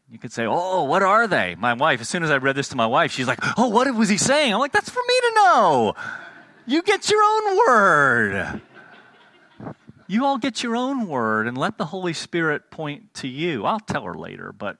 You 0.09 0.17
could 0.17 0.31
say, 0.31 0.45
Oh, 0.47 0.83
what 0.83 1.03
are 1.03 1.27
they? 1.27 1.55
My 1.55 1.73
wife, 1.73 2.01
as 2.01 2.09
soon 2.09 2.23
as 2.23 2.31
I 2.31 2.37
read 2.37 2.55
this 2.55 2.69
to 2.69 2.75
my 2.75 2.87
wife, 2.87 3.11
she's 3.11 3.27
like, 3.27 3.39
Oh, 3.57 3.67
what 3.67 3.93
was 3.93 4.09
he 4.09 4.17
saying? 4.17 4.53
I'm 4.53 4.59
like, 4.59 4.71
That's 4.71 4.89
for 4.89 5.01
me 5.07 5.19
to 5.21 5.31
know. 5.35 5.93
You 6.65 6.81
get 6.81 7.11
your 7.11 7.21
own 7.21 7.57
word. 7.57 8.61
You 10.07 10.25
all 10.25 10.37
get 10.37 10.63
your 10.63 10.75
own 10.75 11.07
word 11.07 11.47
and 11.47 11.57
let 11.57 11.77
the 11.77 11.85
Holy 11.85 12.13
Spirit 12.13 12.71
point 12.71 13.13
to 13.15 13.27
you. 13.27 13.65
I'll 13.65 13.79
tell 13.79 14.03
her 14.03 14.13
later, 14.13 14.51
but 14.51 14.77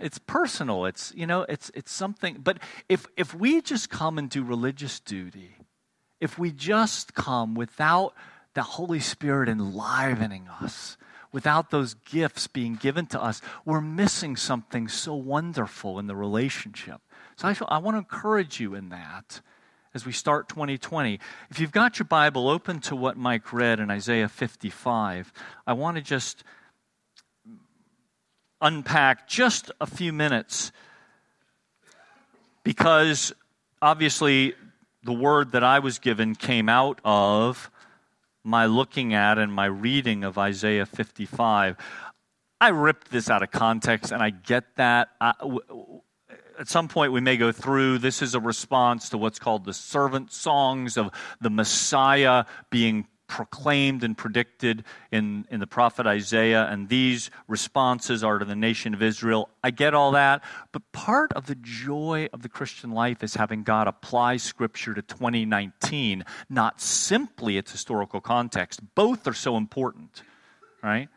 it's 0.00 0.18
personal. 0.18 0.86
It's, 0.86 1.12
you 1.14 1.26
know, 1.26 1.42
it's, 1.42 1.70
it's 1.74 1.92
something. 1.92 2.38
But 2.42 2.58
if, 2.88 3.06
if 3.16 3.34
we 3.34 3.60
just 3.60 3.90
come 3.90 4.18
and 4.18 4.28
do 4.28 4.42
religious 4.42 4.98
duty, 5.00 5.56
if 6.20 6.38
we 6.38 6.50
just 6.50 7.14
come 7.14 7.54
without 7.54 8.14
the 8.54 8.62
Holy 8.62 9.00
Spirit 9.00 9.48
enlivening 9.48 10.48
us, 10.60 10.96
without 11.32 11.70
those 11.70 11.94
gifts 11.94 12.46
being 12.46 12.76
given 12.76 13.06
to 13.06 13.22
us, 13.22 13.40
we're 13.64 13.80
missing 13.80 14.36
something 14.36 14.86
so 14.86 15.14
wonderful 15.14 15.98
in 15.98 16.06
the 16.06 16.14
relationship. 16.14 17.00
So 17.36 17.48
I, 17.48 17.56
I 17.68 17.78
want 17.78 17.94
to 17.94 17.98
encourage 17.98 18.60
you 18.60 18.74
in 18.74 18.90
that 18.90 19.40
as 19.94 20.06
we 20.06 20.12
start 20.12 20.48
2020. 20.48 21.18
If 21.50 21.58
you've 21.58 21.72
got 21.72 21.98
your 21.98 22.06
Bible 22.06 22.48
open 22.48 22.80
to 22.80 22.96
what 22.96 23.16
Mike 23.16 23.52
read 23.52 23.80
in 23.80 23.90
Isaiah 23.90 24.28
55, 24.28 25.32
I 25.66 25.72
want 25.72 25.96
to 25.96 26.02
just 26.02 26.44
unpack 28.60 29.26
just 29.28 29.72
a 29.80 29.86
few 29.86 30.12
minutes 30.12 30.70
because 32.62 33.32
obviously 33.80 34.54
the 35.02 35.12
word 35.12 35.52
that 35.52 35.64
I 35.64 35.80
was 35.80 35.98
given 35.98 36.36
came 36.36 36.68
out 36.68 37.00
of 37.04 37.70
my 38.44 38.66
looking 38.66 39.14
at 39.14 39.38
and 39.38 39.52
my 39.52 39.66
reading 39.66 40.24
of 40.24 40.38
Isaiah 40.38 40.86
55. 40.86 41.76
I 42.60 42.68
ripped 42.68 43.10
this 43.10 43.28
out 43.28 43.42
of 43.42 43.50
context, 43.50 44.12
and 44.12 44.22
I 44.22 44.30
get 44.30 44.76
that. 44.76 45.08
I, 45.20 45.32
w- 45.40 46.02
at 46.58 46.68
some 46.68 46.88
point, 46.88 47.12
we 47.12 47.20
may 47.20 47.36
go 47.36 47.50
through. 47.50 47.98
This 47.98 48.22
is 48.22 48.34
a 48.34 48.40
response 48.40 49.08
to 49.10 49.18
what's 49.18 49.38
called 49.38 49.64
the 49.64 49.72
servant 49.72 50.32
songs 50.32 50.96
of 50.96 51.10
the 51.40 51.50
Messiah 51.50 52.44
being 52.70 53.06
proclaimed 53.32 54.04
and 54.04 54.18
predicted 54.18 54.84
in, 55.10 55.46
in 55.50 55.58
the 55.58 55.66
prophet 55.66 56.06
Isaiah, 56.06 56.66
and 56.70 56.90
these 56.90 57.30
responses 57.48 58.22
are 58.22 58.38
to 58.38 58.44
the 58.44 58.54
nation 58.54 58.92
of 58.92 59.02
Israel. 59.02 59.48
I 59.64 59.70
get 59.70 59.94
all 59.94 60.12
that, 60.12 60.44
but 60.70 60.82
part 60.92 61.32
of 61.32 61.46
the 61.46 61.54
joy 61.54 62.28
of 62.34 62.42
the 62.42 62.50
Christian 62.50 62.90
life 62.90 63.22
is 63.22 63.36
having 63.36 63.62
God 63.62 63.88
apply 63.88 64.36
Scripture 64.36 64.92
to 64.92 65.00
2019, 65.00 66.26
not 66.50 66.78
simply 66.78 67.56
its 67.56 67.72
historical 67.72 68.20
context. 68.20 68.80
Both 68.94 69.26
are 69.26 69.32
so 69.32 69.56
important, 69.56 70.22
right? 70.82 71.08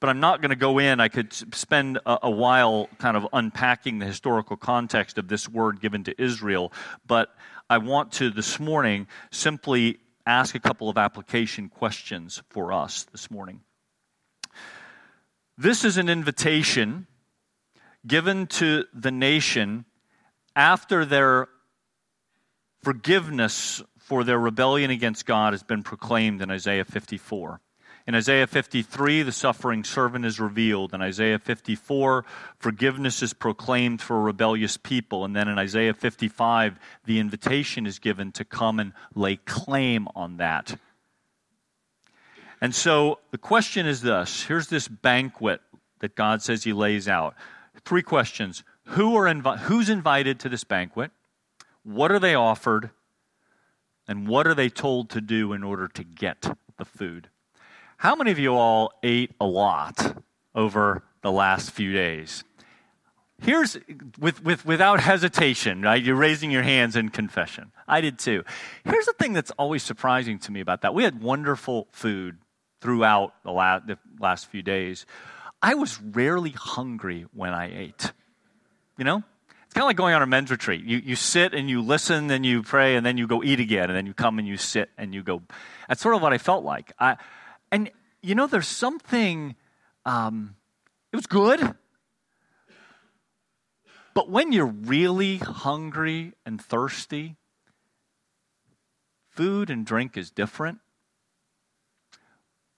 But 0.00 0.10
I'm 0.10 0.20
not 0.20 0.42
going 0.42 0.50
to 0.50 0.56
go 0.56 0.78
in. 0.78 1.00
I 1.00 1.08
could 1.08 1.32
spend 1.32 1.96
a, 2.04 2.18
a 2.24 2.30
while 2.30 2.90
kind 2.98 3.16
of 3.16 3.26
unpacking 3.32 4.00
the 4.00 4.06
historical 4.06 4.58
context 4.58 5.16
of 5.16 5.28
this 5.28 5.48
word 5.48 5.80
given 5.80 6.04
to 6.04 6.22
Israel, 6.22 6.74
but 7.06 7.34
I 7.70 7.78
want 7.78 8.12
to 8.12 8.28
this 8.28 8.60
morning 8.60 9.06
simply 9.30 9.98
ask 10.26 10.54
a 10.54 10.60
couple 10.60 10.88
of 10.88 10.96
application 10.96 11.68
questions 11.68 12.42
for 12.48 12.72
us 12.72 13.04
this 13.12 13.30
morning. 13.30 13.60
This 15.56 15.84
is 15.84 15.96
an 15.98 16.08
invitation 16.08 17.06
given 18.06 18.46
to 18.46 18.84
the 18.92 19.10
nation 19.10 19.84
after 20.56 21.04
their 21.04 21.48
forgiveness 22.82 23.82
for 23.98 24.24
their 24.24 24.38
rebellion 24.38 24.90
against 24.90 25.26
God 25.26 25.52
has 25.52 25.62
been 25.62 25.82
proclaimed 25.82 26.42
in 26.42 26.50
Isaiah 26.50 26.84
54. 26.84 27.60
In 28.06 28.14
Isaiah 28.14 28.46
53, 28.46 29.22
the 29.22 29.32
suffering 29.32 29.82
servant 29.82 30.26
is 30.26 30.38
revealed. 30.38 30.92
In 30.92 31.00
Isaiah 31.00 31.38
54, 31.38 32.26
forgiveness 32.58 33.22
is 33.22 33.32
proclaimed 33.32 34.02
for 34.02 34.18
a 34.18 34.20
rebellious 34.20 34.76
people. 34.76 35.24
And 35.24 35.34
then 35.34 35.48
in 35.48 35.58
Isaiah 35.58 35.94
55, 35.94 36.78
the 37.06 37.18
invitation 37.18 37.86
is 37.86 37.98
given 37.98 38.30
to 38.32 38.44
come 38.44 38.78
and 38.78 38.92
lay 39.14 39.36
claim 39.36 40.06
on 40.14 40.36
that. 40.36 40.78
And 42.60 42.74
so 42.74 43.20
the 43.30 43.38
question 43.38 43.86
is 43.86 44.02
this 44.02 44.44
here's 44.44 44.68
this 44.68 44.86
banquet 44.86 45.62
that 46.00 46.14
God 46.14 46.42
says 46.42 46.64
He 46.64 46.74
lays 46.74 47.08
out. 47.08 47.34
Three 47.84 48.02
questions 48.02 48.64
Who 48.88 49.16
are 49.16 49.24
invi- 49.24 49.60
Who's 49.60 49.88
invited 49.88 50.38
to 50.40 50.50
this 50.50 50.64
banquet? 50.64 51.10
What 51.82 52.12
are 52.12 52.18
they 52.18 52.34
offered? 52.34 52.90
And 54.06 54.28
what 54.28 54.46
are 54.46 54.54
they 54.54 54.68
told 54.68 55.08
to 55.10 55.22
do 55.22 55.54
in 55.54 55.62
order 55.62 55.88
to 55.88 56.04
get 56.04 56.54
the 56.76 56.84
food? 56.84 57.30
How 58.04 58.14
many 58.14 58.32
of 58.32 58.38
you 58.38 58.54
all 58.54 58.92
ate 59.02 59.30
a 59.40 59.46
lot 59.46 60.22
over 60.54 61.02
the 61.22 61.32
last 61.32 61.70
few 61.70 61.94
days? 61.94 62.44
Here's 63.40 63.78
with, 64.18 64.44
with 64.44 64.66
without 64.66 65.00
hesitation, 65.00 65.80
right? 65.80 66.02
You're 66.02 66.14
raising 66.14 66.50
your 66.50 66.62
hands 66.62 66.96
in 66.96 67.08
confession. 67.08 67.72
I 67.88 68.02
did 68.02 68.18
too. 68.18 68.44
Here's 68.84 69.06
the 69.06 69.14
thing 69.14 69.32
that's 69.32 69.52
always 69.52 69.82
surprising 69.82 70.38
to 70.40 70.52
me 70.52 70.60
about 70.60 70.82
that. 70.82 70.92
We 70.92 71.02
had 71.02 71.22
wonderful 71.22 71.88
food 71.92 72.36
throughout 72.82 73.42
the 73.42 73.52
last, 73.52 73.86
the 73.86 73.98
last 74.20 74.50
few 74.50 74.60
days. 74.60 75.06
I 75.62 75.72
was 75.72 75.98
rarely 75.98 76.50
hungry 76.50 77.24
when 77.32 77.54
I 77.54 77.74
ate. 77.74 78.12
You 78.98 79.04
know? 79.04 79.22
It's 79.64 79.72
kind 79.72 79.84
of 79.84 79.86
like 79.86 79.96
going 79.96 80.14
on 80.14 80.20
a 80.20 80.26
men's 80.26 80.50
retreat. 80.50 80.84
You, 80.84 80.98
you 80.98 81.16
sit 81.16 81.54
and 81.54 81.70
you 81.70 81.80
listen 81.80 82.30
and 82.30 82.44
you 82.44 82.62
pray 82.62 82.96
and 82.96 83.06
then 83.06 83.16
you 83.16 83.26
go 83.26 83.42
eat 83.42 83.60
again 83.60 83.88
and 83.88 83.96
then 83.96 84.04
you 84.04 84.12
come 84.12 84.38
and 84.38 84.46
you 84.46 84.58
sit 84.58 84.90
and 84.98 85.14
you 85.14 85.22
go. 85.22 85.40
That's 85.88 86.02
sort 86.02 86.14
of 86.14 86.20
what 86.20 86.34
I 86.34 86.38
felt 86.38 86.64
like. 86.64 86.92
I, 86.98 87.16
and, 87.74 87.90
you 88.22 88.36
know, 88.36 88.46
there's 88.46 88.68
something, 88.68 89.56
um, 90.06 90.54
it 91.12 91.16
was 91.16 91.26
good. 91.26 91.74
But 94.14 94.30
when 94.30 94.52
you're 94.52 94.64
really 94.66 95.38
hungry 95.38 96.34
and 96.46 96.62
thirsty, 96.62 97.34
food 99.28 99.70
and 99.70 99.84
drink 99.84 100.16
is 100.16 100.30
different. 100.30 100.78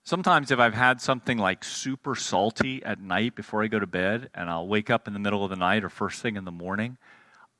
Sometimes, 0.02 0.50
if 0.50 0.58
I've 0.58 0.72
had 0.72 1.02
something 1.02 1.36
like 1.36 1.62
super 1.62 2.14
salty 2.14 2.82
at 2.82 2.98
night 2.98 3.34
before 3.34 3.62
I 3.62 3.66
go 3.66 3.78
to 3.78 3.86
bed, 3.86 4.30
and 4.34 4.48
I'll 4.48 4.66
wake 4.66 4.88
up 4.88 5.06
in 5.06 5.12
the 5.12 5.20
middle 5.20 5.44
of 5.44 5.50
the 5.50 5.56
night 5.56 5.84
or 5.84 5.90
first 5.90 6.22
thing 6.22 6.36
in 6.36 6.46
the 6.46 6.50
morning, 6.50 6.96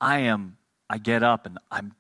I 0.01 0.21
am, 0.21 0.57
I 0.89 0.97
get 0.97 1.23
up 1.23 1.45
and 1.45 1.59
I'm 1.71 1.93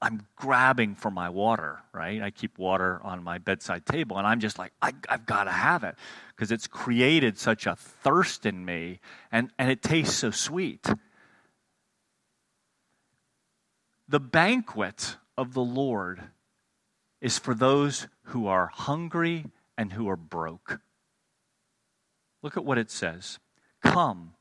I'm 0.00 0.26
grabbing 0.36 0.94
for 0.94 1.10
my 1.10 1.28
water, 1.28 1.80
right? 1.92 2.22
I 2.22 2.30
keep 2.30 2.58
water 2.58 3.00
on 3.02 3.22
my 3.22 3.38
bedside 3.38 3.84
table, 3.84 4.16
and 4.16 4.26
I'm 4.26 4.40
just 4.40 4.58
like, 4.58 4.72
I, 4.80 4.92
have 5.08 5.26
got 5.26 5.44
to 5.44 5.50
have 5.50 5.84
it 5.84 5.96
because 6.34 6.50
it's 6.50 6.66
created 6.66 7.38
such 7.38 7.66
a 7.66 7.76
thirst 7.76 8.46
in 8.46 8.64
me, 8.64 9.00
and, 9.30 9.50
and 9.58 9.70
it 9.70 9.82
tastes 9.82 10.16
so 10.16 10.30
sweet. 10.30 10.86
The 14.08 14.20
banquet 14.20 15.16
of 15.36 15.52
the 15.52 15.64
Lord 15.64 16.22
is 17.20 17.38
for 17.38 17.54
those 17.54 18.06
who 18.24 18.46
are 18.46 18.68
hungry 18.72 19.46
and 19.76 19.92
who 19.92 20.08
are 20.08 20.16
broke. 20.16 20.80
Look 22.42 22.56
at 22.56 22.64
what 22.64 22.78
it 22.78 22.90
says 22.90 23.38
Come, 23.82 24.34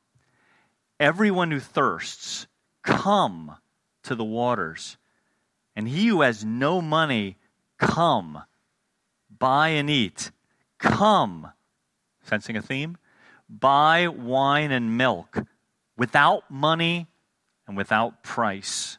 everyone 0.99 1.51
who 1.51 1.59
thirsts, 1.59 2.47
come 2.83 3.57
to 4.03 4.15
the 4.15 4.23
waters. 4.23 4.97
And 5.75 5.87
he 5.87 6.07
who 6.07 6.21
has 6.21 6.45
no 6.45 6.81
money, 6.81 7.37
come, 7.77 8.43
buy 9.29 9.69
and 9.69 9.89
eat. 9.89 10.31
Come, 10.79 11.51
sensing 12.23 12.55
a 12.55 12.61
theme? 12.61 12.97
Buy 13.49 14.07
wine 14.07 14.71
and 14.71 14.97
milk 14.97 15.43
without 15.97 16.49
money 16.49 17.07
and 17.67 17.75
without 17.75 18.23
price. 18.23 18.97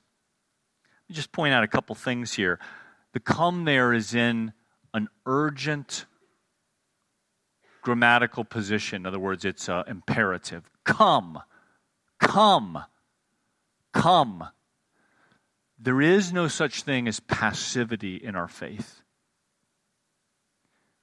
Let 1.04 1.10
me 1.10 1.16
just 1.16 1.32
point 1.32 1.54
out 1.54 1.64
a 1.64 1.68
couple 1.68 1.94
things 1.94 2.34
here. 2.34 2.58
The 3.12 3.20
come 3.20 3.64
there 3.64 3.92
is 3.92 4.14
in 4.14 4.52
an 4.92 5.08
urgent 5.24 6.06
grammatical 7.82 8.44
position. 8.44 9.02
In 9.02 9.06
other 9.06 9.18
words, 9.18 9.44
it's 9.44 9.68
uh, 9.68 9.84
imperative. 9.86 10.68
Come, 10.84 11.40
come, 12.18 12.82
come. 13.92 14.48
There 15.78 16.00
is 16.00 16.32
no 16.32 16.48
such 16.48 16.82
thing 16.82 17.06
as 17.06 17.20
passivity 17.20 18.16
in 18.16 18.34
our 18.34 18.48
faith. 18.48 19.02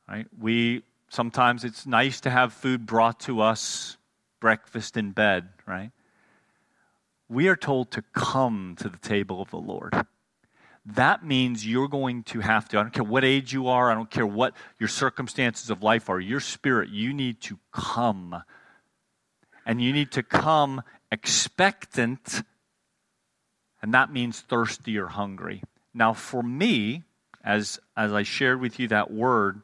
Right? 0.08 0.28
We 0.40 0.84
sometimes 1.10 1.64
it's 1.64 1.86
nice 1.86 2.20
to 2.22 2.30
have 2.30 2.54
food 2.54 2.86
brought 2.86 3.20
to 3.22 3.42
us, 3.42 3.98
breakfast 4.40 4.98
in 4.98 5.12
bed, 5.12 5.50
right? 5.66 5.92
We 7.30 7.48
are 7.48 7.56
told 7.56 7.92
to 7.92 8.02
come 8.14 8.76
to 8.80 8.90
the 8.90 8.98
table 8.98 9.42
of 9.42 9.50
the 9.52 9.58
Lord. 9.58 9.94
That 10.86 11.24
means 11.24 11.66
you're 11.66 11.88
going 11.88 12.24
to 12.24 12.42
have 12.42 12.68
to, 12.70 12.80
I 12.80 12.82
don't 12.82 12.94
care 12.94 13.04
what 13.04 13.24
age 13.24 13.54
you 13.54 13.68
are, 13.68 13.90
I 13.90 13.96
don't 13.96 14.12
care 14.12 14.28
what 14.28 14.54
your 14.80 14.90
circumstances 14.90 15.70
of 15.70 15.82
life 15.82 16.10
are, 16.10 16.20
your 16.20 16.42
spirit, 16.42 16.90
you 16.90 17.14
need 17.14 17.40
to 17.42 17.58
come. 17.72 18.44
And 19.66 19.82
you 19.82 19.94
need 19.94 20.12
to 20.12 20.24
come 20.24 20.82
expectant, 21.10 22.44
and 23.84 23.94
that 23.94 24.12
means 24.12 24.40
thirsty 24.40 24.98
or 24.98 25.08
hungry. 25.08 25.62
Now, 25.94 26.14
for 26.14 26.42
me, 26.42 27.04
as, 27.44 27.80
as 27.98 28.14
I 28.14 28.24
shared 28.24 28.62
with 28.62 28.80
you 28.80 28.88
that 28.88 29.12
word, 29.12 29.62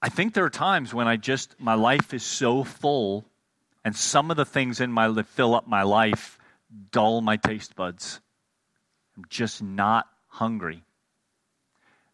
I 0.00 0.08
think 0.08 0.32
there 0.32 0.44
are 0.44 0.50
times 0.50 0.94
when 0.94 1.08
I 1.08 1.16
just, 1.16 1.58
my 1.58 1.74
life 1.74 2.14
is 2.14 2.22
so 2.22 2.62
full, 2.62 3.24
and 3.84 3.96
some 3.96 4.30
of 4.30 4.36
the 4.36 4.44
things 4.44 4.80
in 4.80 4.92
my 4.92 5.08
that 5.08 5.26
fill 5.26 5.56
up 5.56 5.66
my 5.66 5.82
life 5.82 6.38
dull 6.92 7.20
my 7.20 7.36
taste 7.36 7.74
buds. 7.74 8.20
I'm 9.16 9.24
just 9.28 9.60
not 9.60 10.06
hungry. 10.28 10.84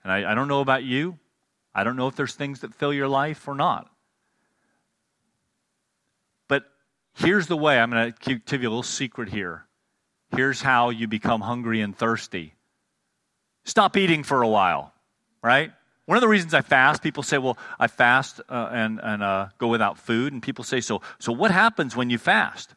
And 0.02 0.12
I, 0.12 0.32
I 0.32 0.34
don't 0.34 0.48
know 0.48 0.62
about 0.62 0.82
you. 0.82 1.18
I 1.74 1.84
don't 1.84 1.96
know 1.96 2.08
if 2.08 2.16
there's 2.16 2.34
things 2.34 2.60
that 2.60 2.74
fill 2.74 2.92
your 2.92 3.08
life 3.08 3.46
or 3.46 3.54
not. 3.54 3.90
But 6.48 6.64
here's 7.14 7.46
the 7.46 7.56
way 7.56 7.78
I'm 7.78 7.90
going 7.90 8.12
to 8.12 8.34
give 8.38 8.62
you 8.62 8.68
a 8.68 8.70
little 8.70 8.82
secret 8.82 9.28
here. 9.28 9.66
Here's 10.34 10.62
how 10.62 10.90
you 10.90 11.08
become 11.08 11.40
hungry 11.40 11.80
and 11.80 11.96
thirsty 11.96 12.54
stop 13.64 13.96
eating 13.96 14.24
for 14.24 14.42
a 14.42 14.48
while, 14.48 14.92
right? 15.42 15.70
One 16.06 16.16
of 16.16 16.20
the 16.20 16.28
reasons 16.28 16.52
I 16.52 16.62
fast, 16.62 17.00
people 17.00 17.22
say, 17.22 17.38
well, 17.38 17.56
I 17.78 17.86
fast 17.86 18.40
uh, 18.48 18.68
and, 18.72 18.98
and 19.00 19.22
uh, 19.22 19.48
go 19.58 19.68
without 19.68 19.98
food. 19.98 20.32
And 20.32 20.42
people 20.42 20.64
say, 20.64 20.80
so, 20.80 21.00
so 21.20 21.32
what 21.32 21.52
happens 21.52 21.94
when 21.94 22.10
you 22.10 22.18
fast? 22.18 22.74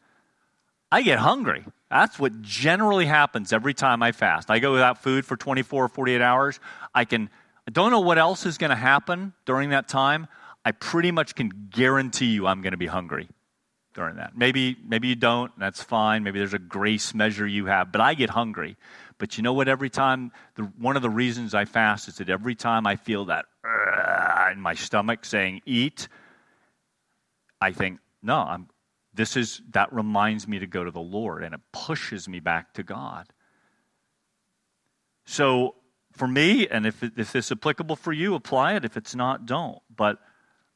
I 0.92 1.02
get 1.02 1.18
hungry. 1.18 1.64
That's 1.90 2.20
what 2.20 2.40
generally 2.40 3.04
happens 3.04 3.52
every 3.52 3.74
time 3.74 4.00
I 4.00 4.12
fast. 4.12 4.48
I 4.48 4.60
go 4.60 4.72
without 4.72 5.02
food 5.02 5.26
for 5.26 5.36
24 5.36 5.84
or 5.84 5.88
48 5.88 6.22
hours. 6.22 6.60
I 6.94 7.04
can, 7.04 7.28
I 7.66 7.72
don't 7.72 7.90
know 7.90 8.00
what 8.00 8.16
else 8.16 8.46
is 8.46 8.58
going 8.58 8.70
to 8.70 8.76
happen 8.76 9.32
during 9.44 9.70
that 9.70 9.88
time. 9.88 10.28
I 10.64 10.70
pretty 10.70 11.10
much 11.10 11.34
can 11.34 11.68
guarantee 11.70 12.26
you 12.26 12.46
I'm 12.46 12.62
going 12.62 12.72
to 12.72 12.78
be 12.78 12.86
hungry 12.86 13.28
during 13.96 14.16
that. 14.16 14.36
Maybe, 14.36 14.76
maybe 14.86 15.08
you 15.08 15.16
don't. 15.16 15.50
That's 15.58 15.82
fine. 15.82 16.22
Maybe 16.22 16.38
there's 16.38 16.54
a 16.54 16.58
grace 16.58 17.14
measure 17.14 17.46
you 17.46 17.66
have, 17.66 17.90
but 17.90 18.00
I 18.00 18.14
get 18.14 18.30
hungry. 18.30 18.76
But 19.18 19.36
you 19.36 19.42
know 19.42 19.54
what? 19.54 19.66
Every 19.66 19.90
time, 19.90 20.30
the, 20.54 20.62
one 20.62 20.94
of 20.94 21.02
the 21.02 21.10
reasons 21.10 21.54
I 21.54 21.64
fast 21.64 22.06
is 22.06 22.16
that 22.16 22.28
every 22.28 22.54
time 22.54 22.86
I 22.86 22.96
feel 22.96 23.24
that 23.24 23.46
uh, 23.64 24.50
in 24.52 24.60
my 24.60 24.74
stomach 24.74 25.24
saying 25.24 25.62
eat, 25.64 26.08
I 27.60 27.72
think, 27.72 27.98
no, 28.22 28.36
I'm, 28.36 28.68
this 29.14 29.34
is, 29.34 29.62
that 29.70 29.92
reminds 29.92 30.46
me 30.46 30.58
to 30.58 30.66
go 30.66 30.84
to 30.84 30.90
the 30.90 31.00
Lord 31.00 31.42
and 31.42 31.54
it 31.54 31.60
pushes 31.72 32.28
me 32.28 32.38
back 32.38 32.74
to 32.74 32.82
God. 32.82 33.26
So 35.24 35.74
for 36.12 36.28
me, 36.28 36.68
and 36.68 36.86
if, 36.86 37.02
if 37.02 37.14
this 37.14 37.34
is 37.34 37.50
applicable 37.50 37.96
for 37.96 38.12
you, 38.12 38.34
apply 38.34 38.74
it. 38.74 38.84
If 38.84 38.98
it's 38.98 39.14
not, 39.14 39.46
don't. 39.46 39.80
But 39.94 40.18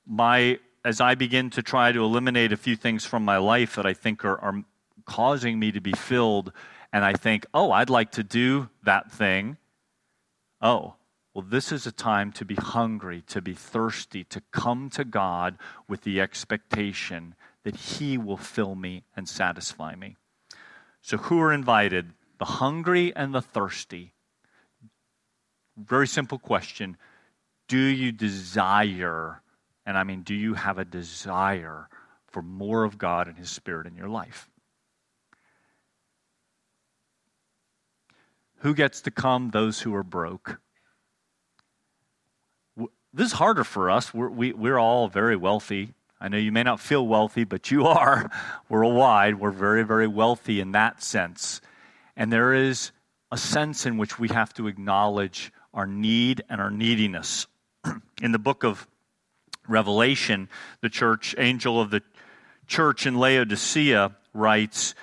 my, 0.07 0.59
as 0.85 1.01
I 1.01 1.15
begin 1.15 1.51
to 1.51 1.63
try 1.63 1.93
to 1.93 2.03
eliminate 2.03 2.53
a 2.53 2.57
few 2.57 2.77
things 2.77 3.05
from 3.05 3.25
my 3.25 3.37
life 3.37 3.77
that 3.77 3.87
I 3.87 3.95
think 3.95 4.25
are, 4.25 4.39
are 4.39 4.65
causing 5.05 5.59
me 5.59 5.73
to 5.73 5.81
be 5.81 5.93
filled 5.93 6.53
and 6.93 7.05
I 7.05 7.13
think, 7.13 7.47
oh, 7.55 7.71
I'd 7.71 7.91
like 7.91 8.13
to 8.13 8.23
do 8.23 8.69
that 8.83 9.13
thing. 9.13 9.59
Oh, 10.61 10.95
well, 11.35 11.45
this 11.49 11.71
is 11.71 11.87
a 11.87 11.93
time 11.93 12.33
to 12.33 12.45
be 12.45 12.57
hungry, 12.57 13.23
to 13.29 13.41
be 13.41 13.55
thirsty, 13.55 14.25
to 14.25 14.43
come 14.51 14.91
to 14.91 15.05
God 15.05 15.57
with 15.89 16.03
the 16.03 16.21
expectation 16.21 17.37
that 17.63 17.77
He 17.77 18.19
will 18.19 18.37
fill 18.37 18.75
me 18.75 19.05
and 19.17 19.29
satisfy 19.29 19.95
me. 19.95 20.17
So, 21.03 21.17
who 21.17 21.41
are 21.41 21.53
invited? 21.53 22.11
The 22.39 22.45
hungry 22.47 23.15
and 23.15 23.33
the 23.35 23.43
thirsty. 23.43 24.13
Very 25.77 26.09
simple 26.09 26.39
question 26.39 26.97
Do 27.69 27.79
you 27.79 28.11
desire, 28.11 29.41
and 29.91 29.99
I 29.99 30.05
mean, 30.05 30.23
do 30.23 30.37
you 30.37 30.55
have 30.55 30.79
a 30.79 30.85
desire 30.85 31.89
for 32.29 32.43
more 32.43 32.85
of 32.85 32.97
God 32.97 33.27
and 33.27 33.37
His 33.37 33.51
Spirit 33.51 33.89
in 33.89 33.97
your 33.97 34.09
life? 34.09 34.49
Who 38.59 38.73
gets 38.73 39.01
to 39.01 39.11
come? 39.11 39.51
Those 39.51 39.81
who 39.81 39.93
are 39.97 40.05
broke. 40.05 40.61
This 43.13 43.27
is 43.27 43.33
harder 43.33 43.65
for 43.65 43.91
us. 43.91 44.15
We're, 44.15 44.29
we, 44.29 44.53
we 44.53 44.71
are 44.71 44.79
all 44.79 45.09
very 45.09 45.35
wealthy. 45.35 45.93
I 46.21 46.29
know 46.29 46.37
you 46.37 46.53
may 46.53 46.63
not 46.63 46.79
feel 46.79 47.05
wealthy, 47.05 47.43
but 47.43 47.73
you 47.73 47.85
are 47.89 48.31
worldwide. 48.69 49.41
We're 49.41 49.51
very, 49.51 49.83
very 49.83 50.07
wealthy 50.07 50.61
in 50.61 50.71
that 50.71 51.03
sense. 51.03 51.61
And 52.17 52.33
there 52.33 52.55
is 52.55 52.93
a 53.33 53.37
sense 53.37 53.87
in 53.87 53.99
which 53.99 54.21
we 54.21 54.29
have 54.29 54.55
to 54.55 54.69
acknowledge 54.69 55.53
our 55.75 55.89
need 55.89 56.45
and 56.49 56.61
our 56.61 56.71
neediness. 56.71 57.49
in 58.23 58.31
the 58.31 58.39
book 58.39 58.63
of 58.63 58.87
Revelation, 59.71 60.49
the 60.81 60.91
church 60.91 61.35
angel 61.39 61.81
of 61.81 61.91
the 61.91 62.03
church 62.67 63.07
in 63.07 63.17
Laodicea 63.17 64.17
writes, 64.35 64.95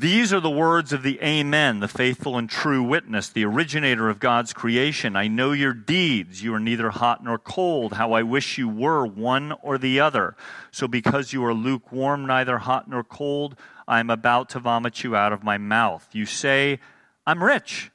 these 0.00 0.32
are 0.32 0.38
the 0.38 0.48
words 0.48 0.92
of 0.92 1.02
the 1.02 1.20
Amen, 1.20 1.80
the 1.80 1.88
faithful 1.88 2.38
and 2.38 2.48
true 2.48 2.84
witness, 2.84 3.30
the 3.30 3.44
originator 3.44 4.08
of 4.08 4.20
God's 4.20 4.52
creation. 4.52 5.16
I 5.16 5.26
know 5.26 5.50
your 5.50 5.72
deeds. 5.72 6.40
You 6.40 6.54
are 6.54 6.60
neither 6.60 6.90
hot 6.90 7.24
nor 7.24 7.36
cold. 7.36 7.94
How 7.94 8.12
I 8.12 8.22
wish 8.22 8.58
you 8.58 8.68
were 8.68 9.04
one 9.04 9.50
or 9.60 9.76
the 9.76 9.98
other. 9.98 10.36
So 10.70 10.86
because 10.86 11.32
you 11.32 11.44
are 11.44 11.52
lukewarm, 11.52 12.26
neither 12.26 12.58
hot 12.58 12.88
nor 12.88 13.02
cold, 13.02 13.56
I 13.88 13.98
am 13.98 14.08
about 14.08 14.50
to 14.50 14.60
vomit 14.60 15.02
you 15.02 15.16
out 15.16 15.32
of 15.32 15.42
my 15.42 15.58
mouth. 15.58 16.08
You 16.12 16.26
say, 16.26 16.78
I'm 17.26 17.42
rich. 17.42 17.90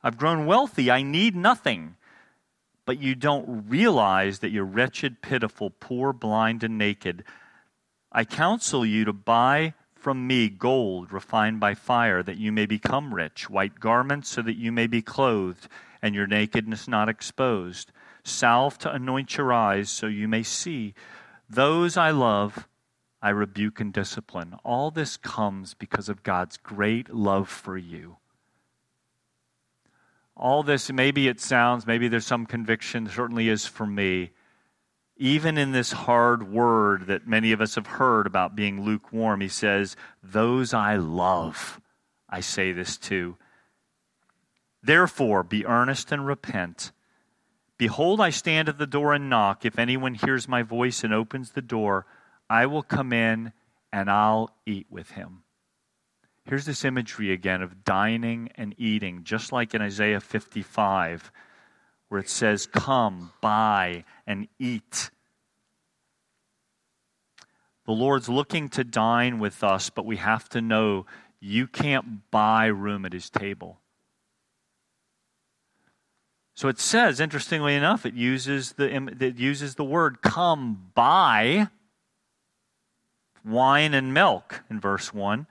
I've 0.00 0.16
grown 0.16 0.46
wealthy. 0.46 0.92
I 0.92 1.02
need 1.02 1.34
nothing. 1.34 1.96
But 2.88 3.02
you 3.02 3.14
don't 3.14 3.68
realize 3.68 4.38
that 4.38 4.50
you're 4.50 4.64
wretched, 4.64 5.20
pitiful, 5.20 5.68
poor, 5.68 6.14
blind, 6.14 6.64
and 6.64 6.78
naked. 6.78 7.22
I 8.10 8.24
counsel 8.24 8.82
you 8.86 9.04
to 9.04 9.12
buy 9.12 9.74
from 9.94 10.26
me 10.26 10.48
gold 10.48 11.12
refined 11.12 11.60
by 11.60 11.74
fire, 11.74 12.22
that 12.22 12.38
you 12.38 12.50
may 12.50 12.64
become 12.64 13.12
rich, 13.12 13.50
white 13.50 13.78
garments, 13.78 14.30
so 14.30 14.40
that 14.40 14.56
you 14.56 14.72
may 14.72 14.86
be 14.86 15.02
clothed, 15.02 15.68
and 16.00 16.14
your 16.14 16.26
nakedness 16.26 16.88
not 16.88 17.10
exposed, 17.10 17.92
salve 18.24 18.78
to 18.78 18.90
anoint 18.90 19.36
your 19.36 19.52
eyes, 19.52 19.90
so 19.90 20.06
you 20.06 20.26
may 20.26 20.42
see. 20.42 20.94
Those 21.46 21.98
I 21.98 22.08
love, 22.08 22.66
I 23.20 23.28
rebuke 23.28 23.80
and 23.80 23.92
discipline. 23.92 24.54
All 24.64 24.90
this 24.90 25.18
comes 25.18 25.74
because 25.74 26.08
of 26.08 26.22
God's 26.22 26.56
great 26.56 27.12
love 27.12 27.50
for 27.50 27.76
you. 27.76 28.16
All 30.38 30.62
this, 30.62 30.90
maybe 30.90 31.28
it 31.28 31.40
sounds, 31.40 31.86
maybe 31.86 32.08
there's 32.08 32.26
some 32.26 32.46
conviction, 32.46 33.08
certainly 33.08 33.48
is 33.48 33.66
for 33.66 33.86
me 33.86 34.30
even 35.18 35.58
in 35.58 35.72
this 35.72 35.90
hard 35.90 36.48
word 36.48 37.08
that 37.08 37.26
many 37.26 37.50
of 37.50 37.60
us 37.60 37.74
have 37.74 37.86
heard 37.86 38.26
about 38.26 38.54
being 38.54 38.84
lukewarm, 38.84 39.40
he 39.40 39.48
says, 39.48 39.96
Those 40.22 40.72
I 40.72 40.94
love, 40.94 41.80
I 42.30 42.40
say 42.40 42.72
this 42.72 42.96
to. 42.98 43.36
Therefore, 44.80 45.42
be 45.42 45.66
earnest 45.66 46.12
and 46.12 46.24
repent. 46.24 46.92
Behold, 47.78 48.20
I 48.20 48.30
stand 48.30 48.68
at 48.68 48.78
the 48.78 48.86
door 48.86 49.12
and 49.12 49.28
knock. 49.28 49.64
If 49.64 49.78
anyone 49.78 50.14
hears 50.14 50.48
my 50.48 50.62
voice 50.62 51.02
and 51.02 51.12
opens 51.12 51.50
the 51.50 51.62
door, 51.62 52.06
I 52.48 52.66
will 52.66 52.82
come 52.82 53.12
in 53.12 53.52
and 53.92 54.08
I'll 54.08 54.54
eat 54.66 54.86
with 54.88 55.12
him. 55.12 55.42
Here's 56.48 56.64
this 56.64 56.84
imagery 56.84 57.30
again 57.30 57.60
of 57.60 57.84
dining 57.84 58.48
and 58.54 58.74
eating, 58.78 59.22
just 59.22 59.52
like 59.52 59.74
in 59.74 59.82
Isaiah 59.82 60.20
55 60.20 61.30
where 62.08 62.20
it 62.20 62.30
says, 62.30 62.66
Come, 62.66 63.32
buy, 63.42 64.04
and 64.26 64.48
eat. 64.58 65.10
The 67.84 67.92
Lord's 67.92 68.28
looking 68.28 68.68
to 68.70 68.84
dine 68.84 69.38
with 69.38 69.62
us, 69.62 69.90
but 69.90 70.06
we 70.06 70.16
have 70.16 70.48
to 70.50 70.60
know 70.60 71.06
you 71.40 71.66
can't 71.66 72.30
buy 72.30 72.66
room 72.66 73.04
at 73.04 73.12
his 73.12 73.30
table. 73.30 73.78
So 76.54 76.68
it 76.68 76.80
says, 76.80 77.20
interestingly 77.20 77.74
enough, 77.74 78.04
it 78.04 78.14
uses 78.14 78.72
the, 78.72 78.92
it 79.20 79.38
uses 79.38 79.76
the 79.76 79.84
word 79.84 80.22
come 80.22 80.90
buy 80.94 81.68
wine 83.44 83.94
and 83.94 84.12
milk 84.12 84.64
in 84.68 84.80
verse 84.80 85.14
1. 85.14 85.46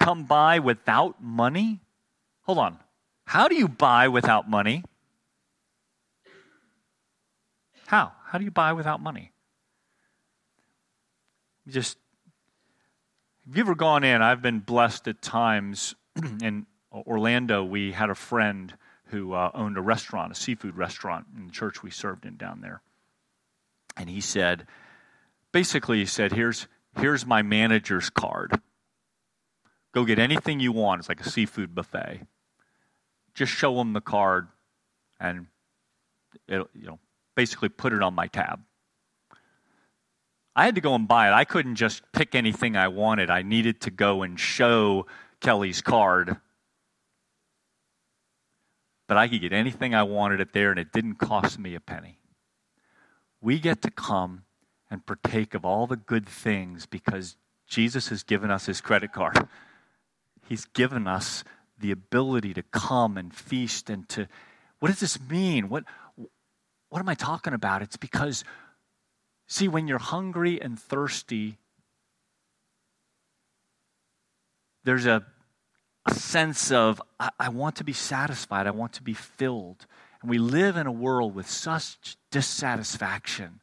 Come 0.00 0.24
buy 0.24 0.58
without 0.58 1.22
money? 1.22 1.80
Hold 2.42 2.58
on. 2.58 2.78
How 3.26 3.46
do 3.48 3.54
you 3.54 3.68
buy 3.68 4.08
without 4.08 4.48
money? 4.48 4.82
How? 7.86 8.12
How 8.24 8.38
do 8.38 8.44
you 8.44 8.50
buy 8.50 8.72
without 8.72 9.00
money? 9.00 9.30
Just 11.68 11.98
Have 13.46 13.56
you 13.56 13.62
ever 13.62 13.74
gone 13.74 14.02
in? 14.02 14.22
I've 14.22 14.42
been 14.42 14.60
blessed 14.60 15.06
at 15.06 15.20
times. 15.22 15.94
in 16.42 16.66
Orlando, 16.92 17.62
we 17.62 17.92
had 17.92 18.10
a 18.10 18.14
friend 18.14 18.74
who 19.06 19.34
uh, 19.34 19.50
owned 19.54 19.76
a 19.76 19.80
restaurant, 19.80 20.32
a 20.32 20.34
seafood 20.34 20.76
restaurant 20.76 21.26
in 21.36 21.46
the 21.46 21.52
church 21.52 21.82
we 21.82 21.90
served 21.90 22.24
in 22.24 22.36
down 22.36 22.62
there. 22.62 22.80
And 23.96 24.08
he 24.08 24.20
said, 24.20 24.66
basically, 25.52 25.98
he 25.98 26.06
said, 26.06 26.32
here's, 26.32 26.68
here's 26.96 27.26
my 27.26 27.42
manager's 27.42 28.08
card. 28.08 28.60
Go 29.92 30.04
get 30.04 30.18
anything 30.18 30.60
you 30.60 30.72
want. 30.72 31.00
It's 31.00 31.08
like 31.08 31.20
a 31.20 31.28
seafood 31.28 31.74
buffet. 31.74 32.26
Just 33.34 33.52
show 33.52 33.76
them 33.76 33.92
the 33.92 34.00
card 34.00 34.48
and 35.18 35.46
it, 36.48 36.66
you 36.74 36.86
know, 36.86 36.98
basically 37.34 37.68
put 37.68 37.92
it 37.92 38.02
on 38.02 38.14
my 38.14 38.26
tab. 38.26 38.60
I 40.54 40.64
had 40.64 40.74
to 40.74 40.80
go 40.80 40.94
and 40.94 41.06
buy 41.06 41.28
it. 41.28 41.32
I 41.32 41.44
couldn't 41.44 41.76
just 41.76 42.02
pick 42.12 42.34
anything 42.34 42.76
I 42.76 42.88
wanted. 42.88 43.30
I 43.30 43.42
needed 43.42 43.80
to 43.82 43.90
go 43.90 44.22
and 44.22 44.38
show 44.38 45.06
Kelly's 45.40 45.80
card. 45.80 46.36
But 49.06 49.16
I 49.16 49.28
could 49.28 49.40
get 49.40 49.52
anything 49.52 49.94
I 49.94 50.02
wanted 50.02 50.40
at 50.40 50.52
there, 50.52 50.70
and 50.70 50.78
it 50.78 50.92
didn't 50.92 51.16
cost 51.16 51.58
me 51.58 51.74
a 51.74 51.80
penny. 51.80 52.18
We 53.40 53.58
get 53.58 53.82
to 53.82 53.90
come 53.90 54.42
and 54.90 55.06
partake 55.06 55.54
of 55.54 55.64
all 55.64 55.86
the 55.86 55.96
good 55.96 56.28
things 56.28 56.86
because 56.86 57.36
Jesus 57.66 58.08
has 58.08 58.22
given 58.22 58.50
us 58.50 58.66
his 58.66 58.80
credit 58.80 59.12
card. 59.12 59.48
He's 60.50 60.66
given 60.66 61.06
us 61.06 61.44
the 61.78 61.92
ability 61.92 62.52
to 62.52 62.62
come 62.62 63.16
and 63.16 63.34
feast 63.34 63.88
and 63.88 64.06
to. 64.10 64.28
What 64.80 64.88
does 64.88 65.00
this 65.00 65.18
mean? 65.18 65.70
What, 65.70 65.84
what 66.90 66.98
am 66.98 67.08
I 67.08 67.14
talking 67.14 67.54
about? 67.54 67.80
It's 67.80 67.96
because 67.96 68.44
See, 69.50 69.66
when 69.66 69.88
you're 69.88 69.98
hungry 69.98 70.62
and 70.62 70.78
thirsty, 70.78 71.58
there's 74.84 75.06
a, 75.06 75.26
a 76.06 76.14
sense 76.14 76.70
of, 76.70 77.02
I, 77.18 77.30
I 77.36 77.48
want 77.48 77.74
to 77.76 77.84
be 77.84 77.92
satisfied, 77.92 78.68
I 78.68 78.70
want 78.70 78.92
to 78.92 79.02
be 79.02 79.12
filled. 79.12 79.86
And 80.22 80.30
we 80.30 80.38
live 80.38 80.76
in 80.76 80.86
a 80.86 80.92
world 80.92 81.34
with 81.34 81.50
such 81.50 82.16
dissatisfaction 82.30 83.58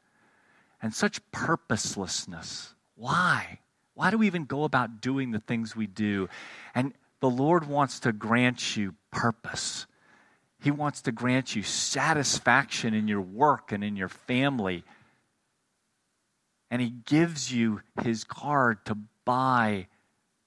and 0.81 0.93
such 0.93 1.21
purposelessness. 1.31 2.73
Why? 2.95 3.59
Why 3.97 4.11
do 4.11 4.17
we 4.17 4.27
even 4.27 4.45
go 4.45 4.63
about 4.63 5.01
doing 5.01 5.31
the 5.31 5.39
things 5.39 5.75
we 5.75 5.87
do? 5.87 6.29
And 6.75 6.93
the 7.19 7.29
Lord 7.29 7.67
wants 7.67 7.99
to 8.01 8.11
grant 8.13 8.77
you 8.77 8.93
purpose. 9.11 9.87
He 10.61 10.71
wants 10.71 11.01
to 11.01 11.11
grant 11.11 11.55
you 11.55 11.63
satisfaction 11.63 12.93
in 12.93 13.07
your 13.07 13.21
work 13.21 13.71
and 13.71 13.83
in 13.83 13.95
your 13.95 14.09
family 14.09 14.83
and 16.69 16.81
he 16.81 16.89
gives 16.89 17.53
you 17.53 17.81
his 18.01 18.23
card 18.23 18.85
to 18.85 18.97
buy 19.25 19.87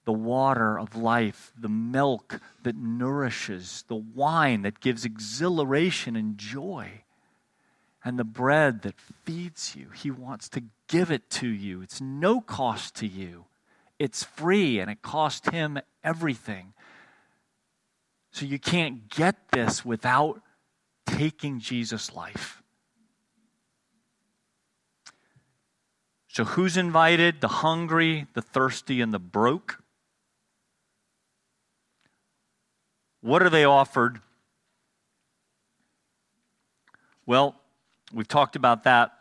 the 0.05 0.13
water 0.13 0.79
of 0.79 0.95
life, 0.95 1.51
the 1.57 1.69
milk 1.69 2.39
that 2.63 2.75
nourishes, 2.75 3.83
the 3.87 3.95
wine 3.95 4.63
that 4.63 4.79
gives 4.79 5.05
exhilaration 5.05 6.15
and 6.15 6.37
joy, 6.37 7.03
and 8.03 8.17
the 8.17 8.23
bread 8.23 8.81
that 8.81 8.99
feeds 8.99 9.75
you. 9.75 9.89
He 9.89 10.09
wants 10.09 10.49
to 10.49 10.63
give 10.91 11.09
it 11.09 11.29
to 11.29 11.47
you. 11.47 11.81
It's 11.81 12.01
no 12.01 12.41
cost 12.41 12.95
to 12.97 13.07
you, 13.07 13.45
it's 13.97 14.23
free, 14.23 14.79
and 14.79 14.91
it 14.91 15.01
cost 15.01 15.49
him 15.49 15.79
everything. 16.03 16.73
So 18.31 18.45
you 18.45 18.59
can't 18.59 19.09
get 19.09 19.35
this 19.51 19.83
without 19.83 20.41
taking 21.05 21.59
Jesus' 21.59 22.13
life. 22.13 22.61
So, 26.27 26.45
who's 26.45 26.77
invited? 26.77 27.41
The 27.41 27.49
hungry, 27.49 28.27
the 28.35 28.41
thirsty, 28.41 29.01
and 29.01 29.13
the 29.13 29.19
broke. 29.19 29.83
What 33.19 33.43
are 33.43 33.49
they 33.49 33.65
offered? 33.65 34.21
Well, 37.25 37.59
we've 38.13 38.27
talked 38.27 38.55
about 38.55 38.83
that 38.85 39.11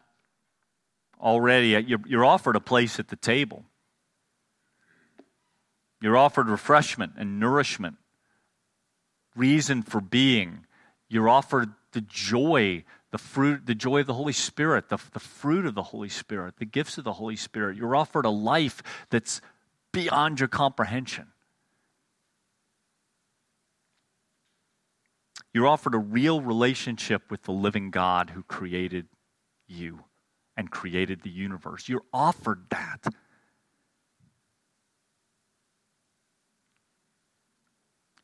already. 1.21 1.77
Uh, 1.77 1.81
you're, 1.81 2.01
you're 2.07 2.25
offered 2.25 2.57
a 2.57 2.61
place 2.61 2.99
at 2.99 3.09
the 3.09 3.17
table, 3.17 3.65
you're 6.01 6.17
offered 6.17 6.49
refreshment 6.49 7.13
and 7.17 7.39
nourishment, 7.39 7.97
reason 9.37 9.83
for 9.83 10.01
being. 10.01 10.67
You're 11.09 11.29
offered 11.29 11.71
the 11.93 12.03
joy 12.03 12.85
the 13.11 13.19
fruit, 13.19 13.67
the 13.67 13.75
joy 13.75 14.01
of 14.01 14.07
the 14.07 14.15
Holy 14.15 14.33
Spirit, 14.33 14.89
the, 14.89 14.99
the 15.13 15.21
fruit 15.21 15.67
of 15.67 15.75
the 15.75 15.83
Holy 15.83 16.09
Spirit, 16.09 16.57
the 16.59 16.65
gifts 16.65 16.97
of 16.99 17.05
the 17.05 17.15
Holy 17.15 17.37
Spirit. 17.37 17.77
You're 17.77 17.97
offered 17.97 18.25
a 18.25 18.31
life 18.31 18.83
that's 19.11 19.41
beyond 19.93 20.39
your 20.39 20.49
comprehension. 20.49 21.27
You're 25.53 25.67
offered 25.67 25.95
a 25.95 25.99
real 25.99 26.41
relationship 26.41 27.31
with 27.31 27.43
the 27.43 27.53
living 27.53 27.91
God 27.91 28.31
who 28.31 28.45
created 28.45 29.09
you 29.67 30.05
and 30.57 30.71
created 30.71 31.23
the 31.23 31.31
universe. 31.31 31.89
You're 31.89 32.05
offered 32.13 32.67
that. 32.71 33.07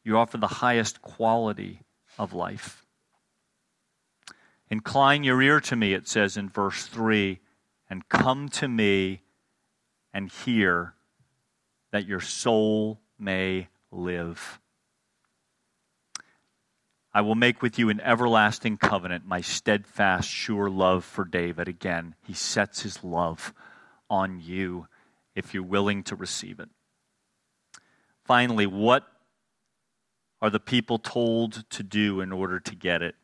You 0.05 0.17
offer 0.17 0.39
the 0.39 0.47
highest 0.47 1.03
quality 1.03 1.81
of 2.19 2.33
life. 2.33 2.85
Incline 4.71 5.25
your 5.25 5.41
ear 5.43 5.61
to 5.61 5.77
me, 5.77 5.93
it 5.95 6.09
says 6.09 6.37
in 6.37 6.49
verse 6.49 6.87
3, 6.87 7.41
and 7.89 8.09
come 8.09 8.49
to 8.51 8.69
me 8.69 9.23
and 10.13 10.31
hear 10.31 10.95
that 11.93 12.07
your 12.07 12.21
soul 12.21 13.01
may 13.19 13.69
live. 13.91 14.61
I 17.17 17.23
will 17.23 17.35
make 17.35 17.63
with 17.63 17.79
you 17.79 17.89
an 17.89 18.03
everlasting 18.03 18.77
covenant, 18.77 19.25
my 19.25 19.41
steadfast, 19.41 20.29
sure 20.29 20.69
love 20.69 21.03
for 21.03 21.25
David. 21.25 21.67
Again, 21.67 22.15
he 22.27 22.35
sets 22.35 22.83
his 22.83 23.03
love 23.03 23.55
on 24.11 24.39
you 24.39 24.89
if 25.35 25.55
you're 25.55 25.63
willing 25.63 26.03
to 26.03 26.15
receive 26.15 26.61
it. 26.61 26.69
Finally, 28.27 28.67
what 28.67 29.07
are 30.43 30.51
the 30.51 30.61
people 30.61 30.99
told 30.99 31.65
to 31.71 31.83
do 31.83 32.21
in 32.21 32.33
order 32.33 32.61
to 32.61 32.75
get 32.75 33.01
it? 33.01 33.15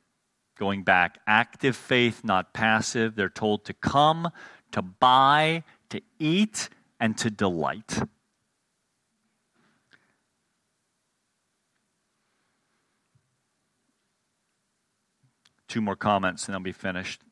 going 0.58 0.84
back. 0.84 1.18
Active 1.26 1.76
faith, 1.76 2.22
not 2.24 2.54
passive. 2.54 3.16
They're 3.16 3.28
told 3.28 3.64
to 3.64 3.74
come, 3.74 4.30
to 4.70 4.80
buy, 4.80 5.64
to 5.90 6.00
eat, 6.18 6.68
and 7.00 7.18
to 7.18 7.30
delight. 7.30 8.00
Two 15.72 15.80
more 15.80 15.96
comments 15.96 16.48
and 16.48 16.54
I'll 16.54 16.60
be 16.60 16.70
finished. 16.70 17.22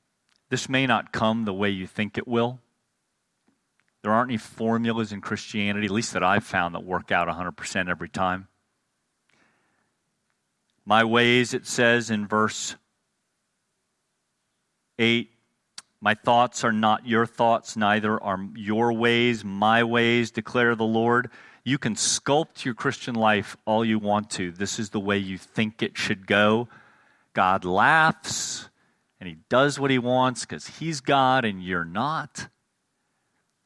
This 0.48 0.66
may 0.66 0.87
not 0.87 1.12
come 1.12 1.44
the 1.44 1.53
way 1.53 1.68
you 1.68 1.87
think 1.87 2.16
it 2.16 2.26
will. 2.26 2.59
There 4.00 4.11
aren't 4.11 4.31
any 4.31 4.38
formulas 4.38 5.12
in 5.12 5.20
Christianity, 5.20 5.85
at 5.85 5.90
least 5.90 6.14
that 6.14 6.24
I've 6.24 6.42
found, 6.42 6.74
that 6.74 6.83
work 6.83 7.12
out 7.12 7.29
100% 7.29 7.90
every 7.90 8.09
time. 8.09 8.48
My 10.87 11.05
ways, 11.05 11.53
it 11.53 11.66
says 11.66 12.11
in 12.11 12.26
verse 12.26 12.76
8 14.98 15.31
My 16.00 16.14
thoughts 16.14 16.64
are 16.64 16.72
not 16.72 17.07
your 17.07 17.26
thoughts, 17.26 17.76
neither 17.76 18.18
are 18.22 18.40
your 18.57 18.94
ways 18.94 19.44
my 19.44 19.85
ways, 19.85 20.31
declare 20.31 20.74
the 20.74 20.85
Lord. 20.85 21.29
You 21.62 21.76
can 21.76 21.94
sculpt 21.94 22.64
your 22.64 22.72
Christian 22.72 23.16
life 23.16 23.59
all 23.66 23.85
you 23.85 23.98
want 23.98 24.31
to. 24.31 24.50
This 24.50 24.79
is 24.79 24.88
the 24.88 24.98
way 24.98 25.18
you 25.18 25.37
think 25.37 25.83
it 25.83 25.98
should 25.98 26.26
go. 26.26 26.68
God 27.32 27.64
laughs 27.64 28.68
and 29.20 29.28
he 29.28 29.36
does 29.48 29.78
what 29.78 29.90
he 29.90 29.98
wants 29.98 30.44
because 30.44 30.66
he's 30.66 31.00
God 31.00 31.44
and 31.44 31.62
you're 31.62 31.84
not. 31.84 32.48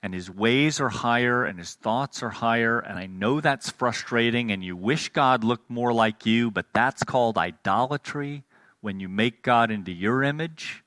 And 0.02 0.12
his 0.12 0.30
ways 0.30 0.80
are 0.80 0.90
higher 0.90 1.44
and 1.44 1.58
his 1.58 1.74
thoughts 1.74 2.22
are 2.22 2.30
higher. 2.30 2.78
And 2.78 2.98
I 2.98 3.06
know 3.06 3.40
that's 3.40 3.70
frustrating 3.70 4.50
and 4.52 4.62
you 4.62 4.76
wish 4.76 5.08
God 5.10 5.44
looked 5.44 5.70
more 5.70 5.92
like 5.92 6.26
you, 6.26 6.50
but 6.50 6.66
that's 6.74 7.02
called 7.02 7.38
idolatry 7.38 8.44
when 8.80 9.00
you 9.00 9.08
make 9.08 9.42
God 9.42 9.70
into 9.70 9.92
your 9.92 10.22
image. 10.22 10.84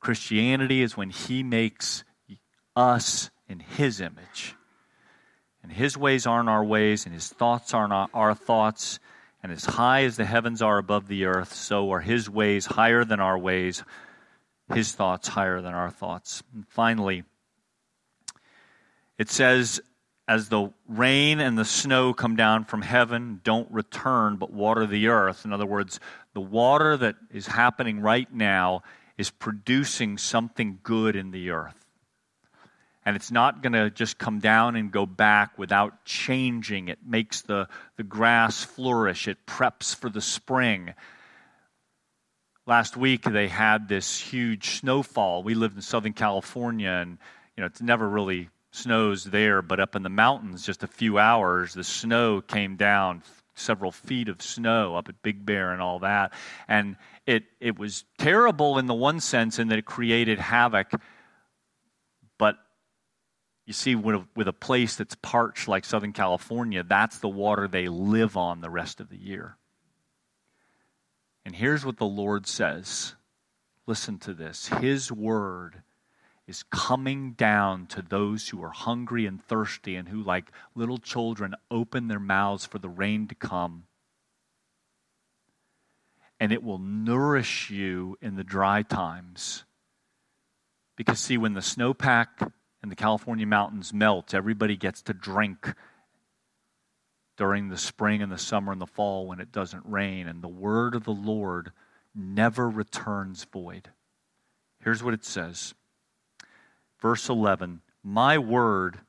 Christianity 0.00 0.82
is 0.82 0.96
when 0.96 1.10
He 1.10 1.42
makes 1.42 2.04
us 2.74 3.30
in 3.48 3.60
His 3.60 4.00
image. 4.00 4.54
And 5.62 5.72
His 5.72 5.96
ways 5.96 6.26
aren't 6.26 6.48
our 6.48 6.64
ways, 6.64 7.06
and 7.06 7.14
His 7.14 7.28
thoughts 7.28 7.74
aren't 7.74 7.92
our 8.14 8.34
thoughts. 8.34 9.00
And 9.46 9.52
as 9.52 9.64
high 9.64 10.02
as 10.02 10.16
the 10.16 10.24
heavens 10.24 10.60
are 10.60 10.76
above 10.76 11.06
the 11.06 11.26
earth, 11.26 11.54
so 11.54 11.92
are 11.92 12.00
His 12.00 12.28
ways 12.28 12.66
higher 12.66 13.04
than 13.04 13.20
our 13.20 13.38
ways, 13.38 13.84
His 14.74 14.90
thoughts 14.90 15.28
higher 15.28 15.60
than 15.60 15.72
our 15.72 15.88
thoughts. 15.88 16.42
And 16.52 16.66
finally, 16.66 17.22
it 19.18 19.30
says, 19.30 19.80
as 20.26 20.48
the 20.48 20.72
rain 20.88 21.38
and 21.38 21.56
the 21.56 21.64
snow 21.64 22.12
come 22.12 22.34
down 22.34 22.64
from 22.64 22.82
heaven, 22.82 23.40
don't 23.44 23.70
return 23.70 24.34
but 24.34 24.52
water 24.52 24.84
the 24.84 25.06
earth. 25.06 25.44
In 25.44 25.52
other 25.52 25.64
words, 25.64 26.00
the 26.34 26.40
water 26.40 26.96
that 26.96 27.14
is 27.30 27.46
happening 27.46 28.00
right 28.00 28.34
now 28.34 28.82
is 29.16 29.30
producing 29.30 30.18
something 30.18 30.80
good 30.82 31.14
in 31.14 31.30
the 31.30 31.50
earth. 31.50 31.85
And 33.06 33.14
it's 33.14 33.30
not 33.30 33.62
going 33.62 33.72
to 33.72 33.88
just 33.88 34.18
come 34.18 34.40
down 34.40 34.74
and 34.74 34.90
go 34.90 35.06
back 35.06 35.56
without 35.56 36.04
changing. 36.04 36.88
It 36.88 36.98
makes 37.06 37.42
the, 37.42 37.68
the 37.96 38.02
grass 38.02 38.64
flourish, 38.64 39.28
it 39.28 39.46
preps 39.46 39.94
for 39.94 40.10
the 40.10 40.20
spring. 40.20 40.92
Last 42.66 42.96
week, 42.96 43.22
they 43.22 43.46
had 43.46 43.88
this 43.88 44.18
huge 44.18 44.80
snowfall. 44.80 45.44
We 45.44 45.54
lived 45.54 45.76
in 45.76 45.82
Southern 45.82 46.14
California, 46.14 46.90
and 46.90 47.18
you 47.56 47.60
know, 47.60 47.66
it's 47.66 47.80
never 47.80 48.08
really 48.08 48.50
snows 48.72 49.22
there, 49.22 49.62
but 49.62 49.78
up 49.78 49.94
in 49.94 50.02
the 50.02 50.08
mountains, 50.08 50.66
just 50.66 50.82
a 50.82 50.88
few 50.88 51.16
hours, 51.16 51.74
the 51.74 51.84
snow 51.84 52.40
came 52.40 52.74
down, 52.74 53.22
several 53.54 53.92
feet 53.92 54.28
of 54.28 54.42
snow 54.42 54.96
up 54.96 55.08
at 55.08 55.22
Big 55.22 55.46
Bear 55.46 55.70
and 55.70 55.80
all 55.80 56.00
that. 56.00 56.32
And 56.66 56.96
it, 57.24 57.44
it 57.60 57.78
was 57.78 58.04
terrible 58.18 58.78
in 58.78 58.86
the 58.86 58.94
one 58.94 59.20
sense 59.20 59.60
in 59.60 59.68
that 59.68 59.78
it 59.78 59.86
created 59.86 60.40
havoc 60.40 60.90
you 63.66 63.72
see, 63.72 63.96
with 63.96 64.14
a, 64.14 64.24
with 64.36 64.46
a 64.46 64.52
place 64.52 64.94
that's 64.94 65.16
parched 65.16 65.66
like 65.66 65.84
Southern 65.84 66.12
California, 66.12 66.84
that's 66.84 67.18
the 67.18 67.28
water 67.28 67.66
they 67.66 67.88
live 67.88 68.36
on 68.36 68.60
the 68.60 68.70
rest 68.70 69.00
of 69.00 69.10
the 69.10 69.18
year. 69.18 69.56
And 71.44 71.54
here's 71.54 71.84
what 71.84 71.98
the 71.98 72.06
Lord 72.06 72.46
says 72.46 73.14
listen 73.86 74.18
to 74.20 74.34
this 74.34 74.68
His 74.68 75.10
word 75.10 75.82
is 76.46 76.62
coming 76.70 77.32
down 77.32 77.86
to 77.86 78.02
those 78.02 78.48
who 78.48 78.62
are 78.62 78.70
hungry 78.70 79.26
and 79.26 79.42
thirsty 79.42 79.96
and 79.96 80.08
who, 80.08 80.22
like 80.22 80.52
little 80.76 80.98
children, 80.98 81.56
open 81.68 82.06
their 82.06 82.20
mouths 82.20 82.64
for 82.64 82.78
the 82.78 82.88
rain 82.88 83.26
to 83.26 83.34
come. 83.34 83.84
And 86.38 86.52
it 86.52 86.62
will 86.62 86.78
nourish 86.78 87.70
you 87.70 88.16
in 88.22 88.36
the 88.36 88.44
dry 88.44 88.82
times. 88.82 89.64
Because, 90.94 91.18
see, 91.18 91.36
when 91.36 91.54
the 91.54 91.60
snowpack 91.60 92.52
and 92.82 92.90
the 92.90 92.96
California 92.96 93.46
mountains 93.46 93.92
melt, 93.92 94.34
everybody 94.34 94.76
gets 94.76 95.02
to 95.02 95.12
drink 95.12 95.74
during 97.36 97.68
the 97.68 97.76
spring 97.76 98.22
and 98.22 98.32
the 98.32 98.38
summer 98.38 98.72
and 98.72 98.80
the 98.80 98.86
fall 98.86 99.26
when 99.26 99.40
it 99.40 99.52
doesn't 99.52 99.84
rain. 99.86 100.26
And 100.26 100.42
the 100.42 100.48
word 100.48 100.94
of 100.94 101.04
the 101.04 101.12
Lord 101.12 101.72
never 102.14 102.68
returns 102.68 103.44
void. 103.44 103.90
Here's 104.82 105.02
what 105.02 105.14
it 105.14 105.24
says 105.24 105.74
Verse 107.00 107.28
11 107.28 107.82
My 108.02 108.38
word 108.38 109.00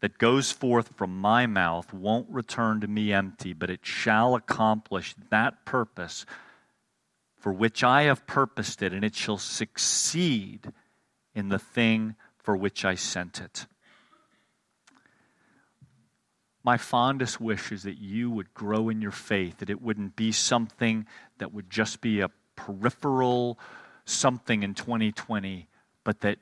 that 0.00 0.18
goes 0.18 0.52
forth 0.52 0.94
from 0.96 1.18
my 1.20 1.46
mouth 1.46 1.92
won't 1.92 2.30
return 2.30 2.80
to 2.80 2.86
me 2.86 3.12
empty, 3.12 3.52
but 3.52 3.70
it 3.70 3.84
shall 3.84 4.34
accomplish 4.36 5.14
that 5.30 5.64
purpose 5.64 6.24
for 7.38 7.52
which 7.52 7.84
I 7.84 8.02
have 8.02 8.26
purposed 8.26 8.82
it, 8.82 8.92
and 8.92 9.04
it 9.04 9.14
shall 9.14 9.38
succeed 9.38 10.72
in 11.34 11.48
the 11.48 11.58
thing 11.58 12.16
for 12.48 12.56
which 12.56 12.82
I 12.82 12.94
sent 12.94 13.42
it. 13.42 13.66
My 16.64 16.78
fondest 16.78 17.38
wish 17.42 17.70
is 17.70 17.82
that 17.82 17.98
you 17.98 18.30
would 18.30 18.54
grow 18.54 18.88
in 18.88 19.02
your 19.02 19.10
faith, 19.10 19.58
that 19.58 19.68
it 19.68 19.82
wouldn't 19.82 20.16
be 20.16 20.32
something 20.32 21.06
that 21.36 21.52
would 21.52 21.68
just 21.68 22.00
be 22.00 22.20
a 22.20 22.30
peripheral 22.56 23.58
something 24.06 24.62
in 24.62 24.72
2020, 24.72 25.68
but 26.04 26.20
that 26.20 26.38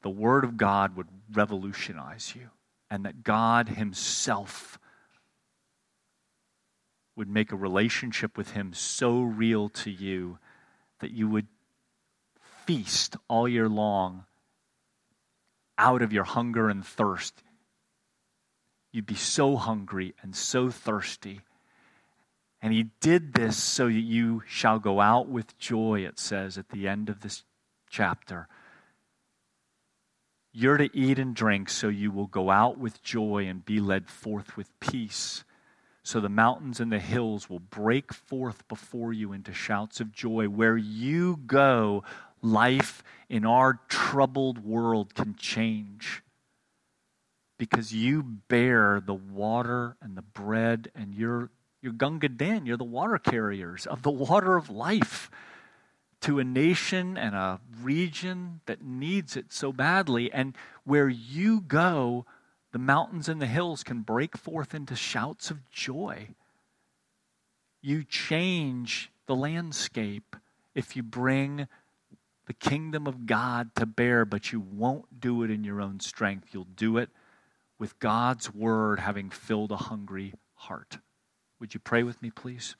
the 0.00 0.08
Word 0.08 0.44
of 0.44 0.56
God 0.56 0.96
would 0.96 1.08
revolutionize 1.30 2.32
you, 2.34 2.48
and 2.90 3.04
that 3.04 3.22
God 3.22 3.68
Himself 3.68 4.78
would 7.14 7.28
make 7.28 7.52
a 7.52 7.56
relationship 7.56 8.38
with 8.38 8.52
Him 8.52 8.72
so 8.72 9.20
real 9.20 9.68
to 9.68 9.90
you 9.90 10.38
that 11.00 11.10
you 11.10 11.28
would 11.28 11.48
feast 12.64 13.18
all 13.28 13.46
year 13.46 13.68
long 13.68 14.24
out 15.82 16.00
of 16.00 16.12
your 16.12 16.22
hunger 16.22 16.68
and 16.68 16.86
thirst. 16.86 17.42
You'd 18.92 19.06
be 19.06 19.16
so 19.16 19.56
hungry 19.56 20.14
and 20.22 20.36
so 20.36 20.70
thirsty. 20.70 21.40
And 22.60 22.72
he 22.72 22.84
did 23.00 23.34
this 23.34 23.56
so 23.56 23.86
that 23.86 23.92
you 23.92 24.44
shall 24.46 24.78
go 24.78 25.00
out 25.00 25.28
with 25.28 25.58
joy, 25.58 26.06
it 26.06 26.20
says 26.20 26.56
at 26.56 26.68
the 26.68 26.86
end 26.86 27.08
of 27.08 27.20
this 27.20 27.42
chapter. 27.90 28.46
You're 30.52 30.76
to 30.76 30.96
eat 30.96 31.18
and 31.18 31.34
drink 31.34 31.68
so 31.68 31.88
you 31.88 32.12
will 32.12 32.28
go 32.28 32.50
out 32.50 32.78
with 32.78 33.02
joy 33.02 33.48
and 33.48 33.64
be 33.64 33.80
led 33.80 34.08
forth 34.08 34.56
with 34.56 34.78
peace. 34.78 35.42
So 36.04 36.20
the 36.20 36.28
mountains 36.28 36.78
and 36.78 36.92
the 36.92 37.00
hills 37.00 37.50
will 37.50 37.58
break 37.58 38.12
forth 38.12 38.68
before 38.68 39.12
you 39.12 39.32
into 39.32 39.52
shouts 39.52 40.00
of 40.00 40.12
joy. 40.12 40.46
Where 40.46 40.76
you 40.76 41.40
go, 41.44 42.04
life 42.40 43.02
in 43.32 43.46
our 43.46 43.80
troubled 43.88 44.62
world 44.62 45.14
can 45.14 45.34
change 45.34 46.22
because 47.58 47.94
you 47.94 48.22
bear 48.22 49.00
the 49.00 49.14
water 49.14 49.96
and 50.02 50.18
the 50.18 50.22
bread 50.22 50.90
and 50.94 51.14
you're 51.14 51.48
you're 51.80 51.94
Gunga 51.94 52.28
Din, 52.28 52.66
you're 52.66 52.76
the 52.76 52.84
water 52.84 53.18
carriers 53.18 53.86
of 53.86 54.02
the 54.02 54.10
water 54.10 54.56
of 54.56 54.68
life 54.68 55.30
to 56.20 56.38
a 56.38 56.44
nation 56.44 57.16
and 57.16 57.34
a 57.34 57.58
region 57.80 58.60
that 58.66 58.82
needs 58.82 59.34
it 59.34 59.46
so 59.48 59.72
badly. 59.72 60.30
And 60.30 60.54
where 60.84 61.08
you 61.08 61.62
go, 61.62 62.26
the 62.70 62.78
mountains 62.78 63.30
and 63.30 63.40
the 63.40 63.46
hills 63.46 63.82
can 63.82 64.02
break 64.02 64.36
forth 64.36 64.74
into 64.74 64.94
shouts 64.94 65.50
of 65.50 65.68
joy. 65.70 66.28
You 67.80 68.04
change 68.04 69.10
the 69.26 69.34
landscape 69.34 70.36
if 70.74 70.94
you 70.94 71.02
bring 71.02 71.66
the 72.52 72.68
kingdom 72.68 73.06
of 73.06 73.24
God 73.24 73.74
to 73.76 73.86
bear, 73.86 74.26
but 74.26 74.52
you 74.52 74.60
won't 74.60 75.18
do 75.18 75.42
it 75.42 75.50
in 75.50 75.64
your 75.64 75.80
own 75.80 76.00
strength. 76.00 76.48
You'll 76.52 76.64
do 76.64 76.98
it 76.98 77.08
with 77.78 77.98
God's 77.98 78.52
word 78.52 79.00
having 79.00 79.30
filled 79.30 79.72
a 79.72 79.76
hungry 79.76 80.34
heart. 80.56 80.98
Would 81.60 81.72
you 81.72 81.80
pray 81.80 82.02
with 82.02 82.20
me, 82.20 82.30
please? 82.30 82.76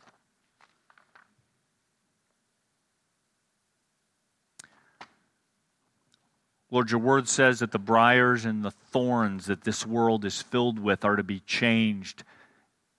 Lord, 6.70 6.90
your 6.90 7.00
word 7.00 7.26
says 7.26 7.60
that 7.60 7.72
the 7.72 7.78
briars 7.78 8.44
and 8.44 8.62
the 8.62 8.70
thorns 8.70 9.46
that 9.46 9.64
this 9.64 9.86
world 9.86 10.26
is 10.26 10.42
filled 10.42 10.78
with 10.78 11.02
are 11.02 11.16
to 11.16 11.22
be 11.22 11.40
changed 11.40 12.24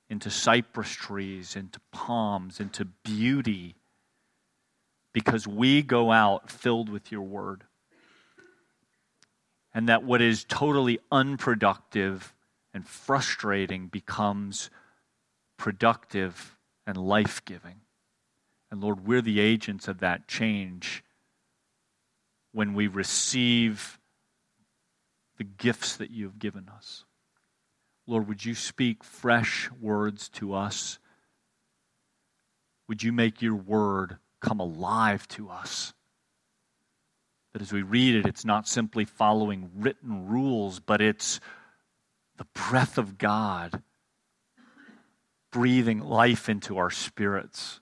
into 0.10 0.32
cypress 0.32 0.90
trees, 0.90 1.56
into 1.56 1.80
palms, 1.92 2.60
into 2.60 2.86
beauty 2.86 3.76
because 5.14 5.48
we 5.48 5.82
go 5.82 6.12
out 6.12 6.50
filled 6.50 6.90
with 6.90 7.12
your 7.12 7.22
word. 7.22 7.64
And 9.74 9.90
that 9.90 10.04
what 10.04 10.22
is 10.22 10.44
totally 10.44 11.00
unproductive 11.12 12.34
and 12.74 12.88
frustrating 12.88 13.88
becomes 13.88 14.70
productive 15.58 16.58
and 16.86 16.98
life 16.98 17.44
giving. 17.46 17.82
And 18.72 18.82
Lord, 18.82 19.06
we're 19.06 19.22
the 19.22 19.40
agents 19.40 19.88
of 19.88 20.00
that 20.00 20.28
change 20.28 21.04
when 22.52 22.74
we 22.74 22.88
receive 22.88 24.00
the 25.38 25.44
gifts 25.44 25.98
that 25.98 26.12
you 26.12 26.26
have 26.26 26.40
given 26.40 26.70
us. 26.70 27.06
Lord, 28.06 28.28
would 28.28 28.44
you 28.44 28.56
speak 28.56 29.04
fresh 29.04 29.70
words 29.80 30.30
to 30.30 30.54
us? 30.54 31.00
Would 32.88 33.02
you 33.02 33.12
make 33.12 33.42
your 33.42 33.56
word 33.56 34.18
come 34.44 34.60
alive 34.60 35.28
to 35.30 35.50
us. 35.50 35.94
That 37.54 37.62
as 37.62 37.72
we 37.72 37.82
read 37.82 38.16
it, 38.16 38.28
it's 38.28 38.46
not 38.46 38.68
simply 38.68 39.06
following 39.06 39.72
written 39.76 40.28
rules, 40.28 40.80
but 40.80 41.02
it's 41.02 41.40
the 42.38 42.46
breath 42.54 42.98
of 42.98 43.18
God 43.18 43.82
breathing 45.52 46.00
life 46.00 46.50
into 46.50 46.78
our 46.78 46.90
spirits. 46.90 47.80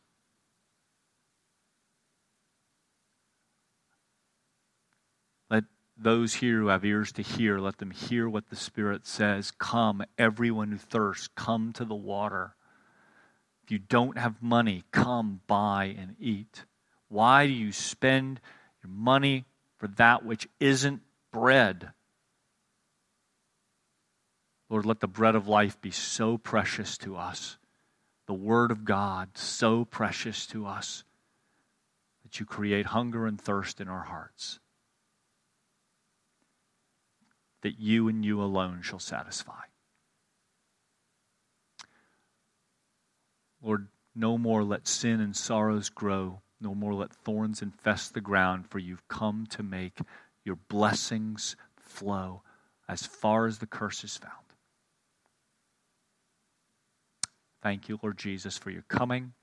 Let 5.49 5.63
those 5.97 6.35
here 6.35 6.59
who 6.59 6.67
have 6.67 6.83
ears 6.83 7.13
to 7.13 7.21
hear, 7.21 7.59
let 7.59 7.77
them 7.77 7.91
hear 7.91 8.29
what 8.29 8.49
the 8.49 8.57
Spirit 8.57 9.07
says. 9.07 9.51
Come, 9.51 10.03
everyone 10.17 10.71
who 10.71 10.77
thirsts, 10.77 11.29
come 11.33 11.71
to 11.73 11.85
the 11.85 11.95
water 11.95 12.55
you 13.71 13.79
don't 13.79 14.17
have 14.17 14.41
money, 14.41 14.83
come 14.91 15.41
buy 15.47 15.95
and 15.97 16.15
eat. 16.19 16.65
Why 17.07 17.47
do 17.47 17.53
you 17.53 17.71
spend 17.71 18.39
your 18.83 18.91
money 18.91 19.45
for 19.77 19.87
that 19.87 20.25
which 20.25 20.47
isn't 20.59 21.01
bread? 21.31 21.91
Lord, 24.69 24.85
let 24.85 24.99
the 24.99 25.07
bread 25.07 25.35
of 25.35 25.47
life 25.47 25.79
be 25.81 25.91
so 25.91 26.37
precious 26.37 26.97
to 26.99 27.17
us, 27.17 27.57
the 28.25 28.33
Word 28.33 28.71
of 28.71 28.85
God 28.85 29.29
so 29.37 29.83
precious 29.83 30.45
to 30.47 30.65
us, 30.65 31.03
that 32.23 32.39
you 32.39 32.45
create 32.45 32.87
hunger 32.87 33.25
and 33.25 33.39
thirst 33.39 33.81
in 33.81 33.87
our 33.87 34.03
hearts, 34.03 34.59
that 37.61 37.79
you 37.79 38.07
and 38.07 38.23
you 38.23 38.41
alone 38.41 38.81
shall 38.81 38.99
satisfy. 38.99 39.70
Lord, 43.61 43.87
no 44.15 44.37
more 44.37 44.63
let 44.63 44.87
sin 44.87 45.19
and 45.19 45.35
sorrows 45.35 45.89
grow, 45.89 46.41
no 46.59 46.75
more 46.75 46.93
let 46.93 47.13
thorns 47.13 47.61
infest 47.61 48.13
the 48.13 48.21
ground, 48.21 48.67
for 48.69 48.79
you've 48.79 49.07
come 49.07 49.47
to 49.51 49.63
make 49.63 49.99
your 50.43 50.57
blessings 50.67 51.55
flow 51.77 52.41
as 52.87 53.05
far 53.05 53.45
as 53.45 53.59
the 53.59 53.67
curse 53.67 54.03
is 54.03 54.17
found. 54.17 54.33
Thank 57.61 57.89
you, 57.89 57.99
Lord 58.01 58.17
Jesus, 58.17 58.57
for 58.57 58.71
your 58.71 58.83
coming. 58.87 59.33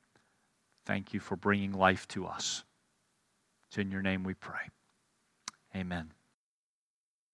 Thank 0.84 1.14
you 1.14 1.20
for 1.20 1.36
bringing 1.36 1.72
life 1.72 2.08
to 2.08 2.26
us. 2.26 2.64
It's 3.68 3.78
in 3.78 3.90
your 3.90 4.02
name 4.02 4.24
we 4.24 4.34
pray. 4.34 4.70
Amen. 5.76 6.17